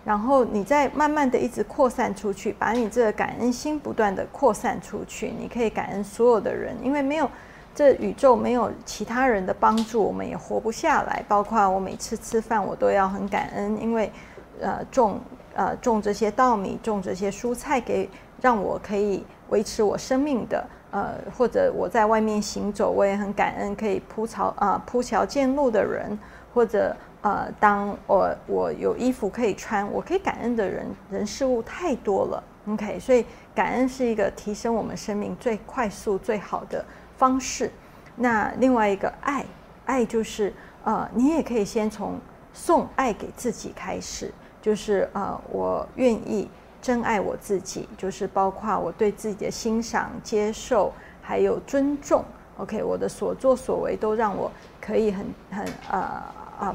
[0.05, 5.35] 然后你再慢慢的一直扩散出去，把你这个感恩心不断的扩散出去。
[5.37, 7.29] 你可以感恩所有的人，因为没有
[7.75, 11.21] 这宇宙没有其他人的帮助，我们也活不下来。
[11.27, 14.09] 包括我每次吃饭，我都要很感恩，因为
[14.61, 15.19] 呃种
[15.57, 18.09] 呃种这些稻米，种这些蔬菜，给
[18.41, 20.65] 让我可以维持我生命的。
[20.91, 26.19] 呃，或者我在外面行走，我也很感恩可以铺草啊铺桥建路的人，
[26.53, 26.97] 或者。
[27.21, 36.83] 呃，当我我有衣服可以穿，我可以感恩的人人事物太多了，OK，所以感恩是一个提升我们生命最快速最好的
[37.17, 37.73] 方式。
[38.15, 39.45] 那另外一个爱，
[39.85, 42.21] 爱就是呃，你也可以先从
[42.53, 44.33] 送爱给自己开始，
[44.63, 46.49] 就是呃，我愿意
[46.81, 52.25] 真爱我自己，就是包括我对自己的欣赏、接受还有尊重
[52.59, 54.51] ，OK，我的所作所为都让我
[54.81, 56.23] 可以很很呃。
[56.61, 56.75] 嗯，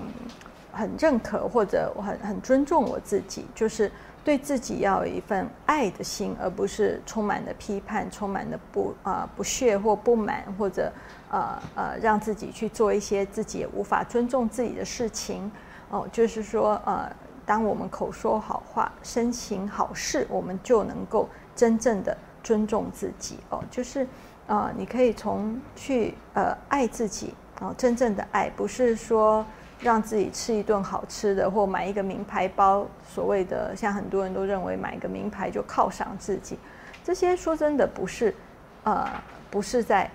[0.71, 3.91] 很认可或者我很很尊重我自己，就是
[4.23, 10.89] 对自己要有一份爱的心，而不是充满了批判、充满了不啊不屑或不满，或者
[11.29, 15.51] 呃呃让自己去做一些自己也无法尊重自己的事情。
[15.89, 17.11] 哦，就是说呃，
[17.45, 23.39] 当我们口说好话、身行好事，我们就能够真正的尊重自己。
[23.49, 24.07] 哦，就是
[24.47, 29.45] 呃，你可以从去呃爱自己哦，真正的爱不是说。
[29.81, 36.57] 让自己吃一顿好吃的，或买一个名牌包，所谓的像很多人都认为买一个名牌就犒赏自己，
[37.03, 38.33] 这些说真的不是，
[38.85, 39.05] 呃，
[39.51, 40.09] 不是在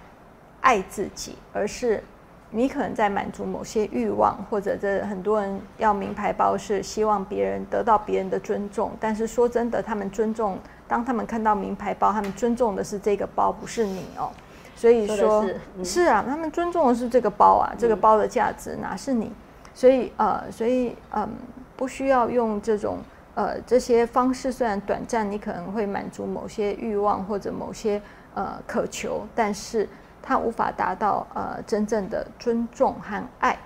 [0.62, 2.02] 爱自己，而是
[2.50, 14.30] 你可能在满足某些欲望，或者这很多人要名牌包是希望别人得到别人的尊重，但是说真的，他们尊重，当他们看到名牌包，他们尊重的是这个包，不是你哦。
[14.74, 15.44] 所以说，
[15.82, 19.32] 是啊，他们尊重的是这个包啊，这个包的价值哪是你？
[19.74, 21.28] 所以呃，所以嗯，
[21.76, 22.98] 不需要用这种
[23.34, 28.00] 呃这些方式，虽然短暂，你可能会满足某些欲望或者某些
[28.34, 29.88] 呃渴求，但是
[30.28, 33.58] 他无法达到呃真正的尊重和爱。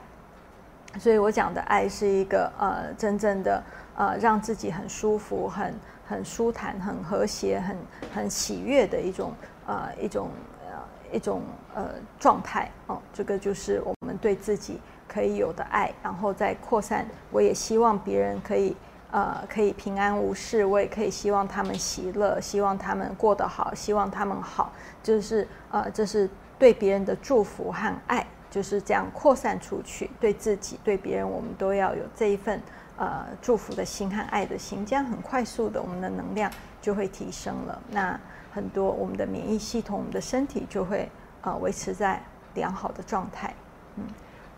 [1.01, 3.61] 所以我讲的爱是一个呃真正的
[3.97, 5.75] 呃让自己很舒服、很
[6.07, 7.77] 很舒坦、很和谐、很
[8.15, 9.33] 很喜悦的一种
[9.67, 10.31] 呃一种
[10.71, 10.79] 呃。
[11.13, 11.43] 一种
[11.75, 17.07] 呃状态哦，这个就是我们对自己可以有的爱，然后再扩散。
[17.31, 18.75] 我也希望别人可以
[19.11, 26.27] 呃可以平安无事，我也可以希望他们喜乐，希望他们过得好，希望他们好，就是呃这是
[26.63, 30.09] 对别人的祝福和爱，就是这样扩散出去。
[30.21, 32.63] 对自己对别人，我们都要有这一份
[32.97, 36.49] 呃祝福的心和爱的心，这样很快速的，我们的能量
[36.81, 37.83] 就会提升了。
[37.91, 38.21] 那。
[38.55, 41.09] 很多我们的免疫系统，我们的身体就会
[41.41, 43.55] 呃维持在良好的状态，
[43.97, 44.05] 嗯。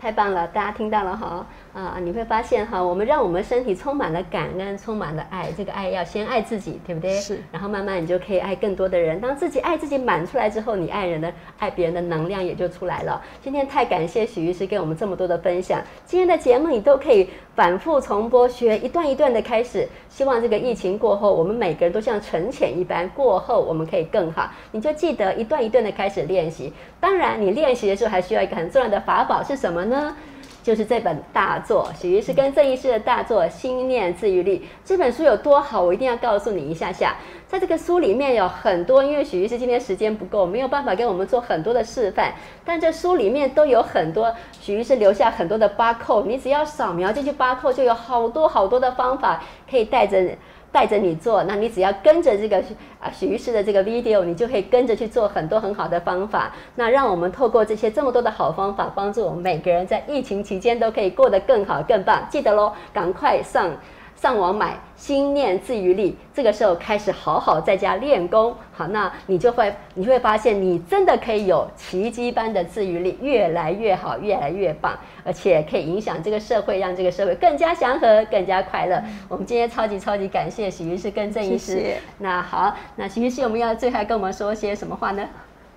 [0.05, 1.97] 太棒了，大家听到了哈啊！
[1.99, 5.51] 你会发现哈，我们让我们身体充满了感恩，充满了爱。
[5.57, 7.19] 这个爱要先爱自己，对不对？
[7.19, 7.39] 是。
[7.51, 9.19] 然后慢慢你就可以爱更多的人。
[9.19, 13.23] 当自己爱自己满出来之后，你爱人的、爱别人的能量也就出来了。
[13.43, 15.81] 今天太感谢许医师给我们这么多的分享。
[16.05, 19.89] 今天的节目你都可以反复重播，学一段一段的开始。
[20.11, 24.51] 希望这个疫情过后，我们每个人都像沉潜一般，过后我们可以更好。
[24.71, 26.75] 你就记得一段一段的开始练习。
[27.01, 29.94] 当然，你练习的时候还需要一个很重要的法宝是什么呢？
[29.95, 30.17] 呢，
[30.63, 37.17] 就是这本大作，许医师跟郑医师的大作《心念治愈力》这本书有多好，我一定要告诉你一下下。
[37.47, 42.33] 在这个书里面有很多，因为许医师今天时间不够，没有办法给我们做很多的示范，
[42.65, 50.37] 但这书里面都有很多，许医师留下很多的八扣，你只要扫描进去八扣，就有好多好多的方法可以带着。
[50.75, 52.59] 带着你做，那你只要跟着这个
[52.99, 56.53] 啊许医师的这个 video，你就可以跟着去做很多很好的方法。
[56.75, 62.27] 那让我们透过这些这么多的好方法，帮助我们每个人在疫情期间都可以过得更好更棒。
[62.29, 63.71] 记得喽，赶快上。
[64.17, 79.03] 上网买心念自愈力，这个时候开始好好在家练功，好，那你就会你会发现，你真的可以有奇迹般的自愈力，越来越好，越来越棒，而且可以影响这个社会，让这个社会更加祥和，更加快乐。
[79.29, 81.97] 我们今天超级超级感谢许医师跟郑医师。
[82.19, 85.29] 那好，那许医师，我们要最后跟我们说些什么话呢？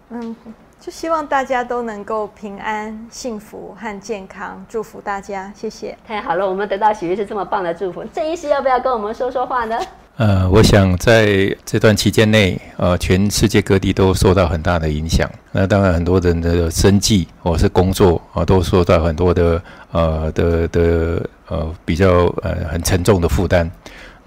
[0.09, 0.35] 嗯。
[0.79, 5.97] 就希望大家都能够平安、幸福和健康，祝福大家，谢谢。
[6.07, 8.03] 太好了，我们得到许医师这么棒的祝福。
[8.13, 9.77] 郑医师要不要跟我们说说话呢？
[10.17, 15.29] 呃，我想在这段期间内，呃，全世界各地都受到很大的影响。
[15.51, 19.61] 那当然，很多人的生计或是工作啊，都受到很多的
[19.91, 23.69] 呃的的呃比较呃很沉重的负担。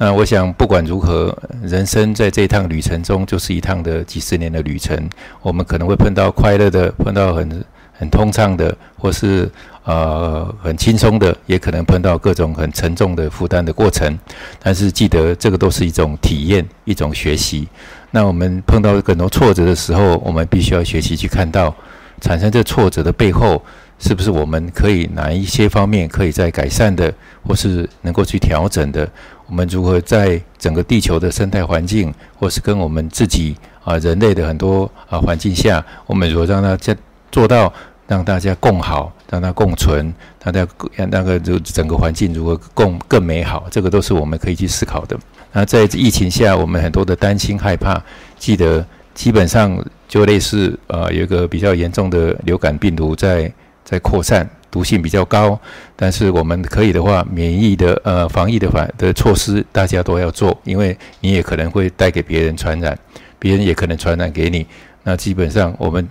[0.03, 4.98] 那我想，不管如何，人生在这一趟旅程中，就是一趟的几十年的旅程。
[5.42, 9.46] 我们可能会碰到快乐的，碰到很很通畅的，或是
[9.84, 14.18] 呃很轻松的，也可能碰到各种很沉重的负担的过程。
[14.59, 17.68] 但是记得，这个都是一种体验，一种学习。
[18.11, 21.76] 那我们碰到很多挫折的时候，我们必须要学习去看到，
[22.22, 23.62] 产生这挫折的背后。
[24.01, 27.12] 是不是我们可以哪一些方面可以在改善的，
[27.46, 29.07] 或是能够去调整的？
[29.46, 36.96] 我们如何在整个地球的生态环境，或是跟我们自己啊人类的很多啊环境下，我们如何让它在
[37.30, 37.70] 做到
[38.09, 43.66] 让大家共好，让它共存，让大家那个就整个环境如何共更美好？
[43.70, 45.18] 这个都是我们可以去思考的。
[45.53, 48.03] 那在疫情下，我们很多的担心害怕，
[48.38, 49.76] 记得基本上
[50.09, 53.53] 就类似呃有一个比较严重的流感病毒在。
[53.91, 55.59] 在扩散，毒性比较高，
[55.97, 62.97] 但是我们可以的话，免疫的呃防疫的反的措施大家都要做，因为你也可能会带给别人传染，
[63.41, 64.64] 别人也可能传染给你。
[65.03, 66.07] 那基本上我们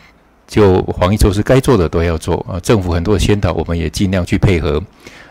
[0.45, 2.59] 就防疫措施该做的都要做啊。
[2.59, 4.84] 政府很多的先导，我们也尽量去配合。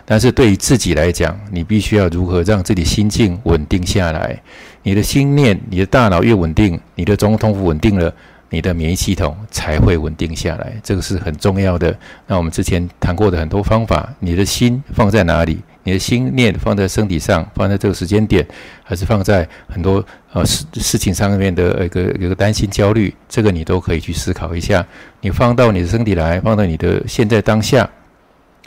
[0.07, 4.40] 但是对于自己来讲，你必须要如何让自己心境稳定下来？
[4.82, 8.11] 你的心念、你的大脑越稳定，你的中通府稳定了。
[8.51, 11.96] 你的免疫系统才会稳定下来，这个是很重要的。
[12.26, 15.59] 那我们之前谈过的很多方法，你的心放在哪里？
[15.84, 18.46] 你的心念放在身体上，放在这个时间点，
[18.84, 23.14] 还是放在很多呃事事情上面的一个一个担心、焦虑？
[23.26, 24.86] 这个你都可以去思考一下。
[25.22, 27.88] 你放到你的身体来，放到你的现在当下，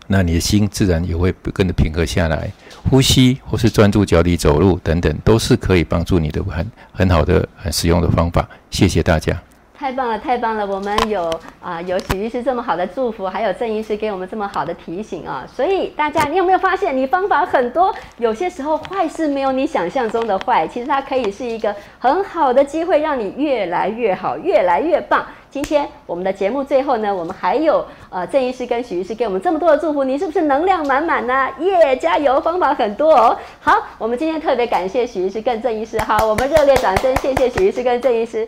[0.07, 2.51] 那你的心自然也会跟着平和下来。
[2.89, 8.49] 呼吸或是专注脚底走路等等，都是可以帮助你的很很好的、很实用的方法。
[8.71, 9.39] 谢谢大家。
[9.81, 10.63] 太棒了，太棒了！
[10.63, 11.27] 我们有
[11.59, 25.25] 啊、有许医师这么好的祝福，还有郑医师给我们这么好的提醒啊，所以大家，你有没有发现，你方法很多，有些时候坏事没有你想象中的坏，其实它可以是一个很好的机会，让你越来越好，越来越棒。
[25.49, 31.49] 今天我们的节目最后呢，我们还有呃郑医师跟许医师给我们这么多的祝福，你是不是能量满满呢？
[31.59, 32.39] 耶，加油！
[32.39, 33.35] 方法很多哦。
[33.59, 38.47] 好，我们今天特别感谢许医师跟郑医师，好，我们热烈掌声，谢谢许医师跟郑医师。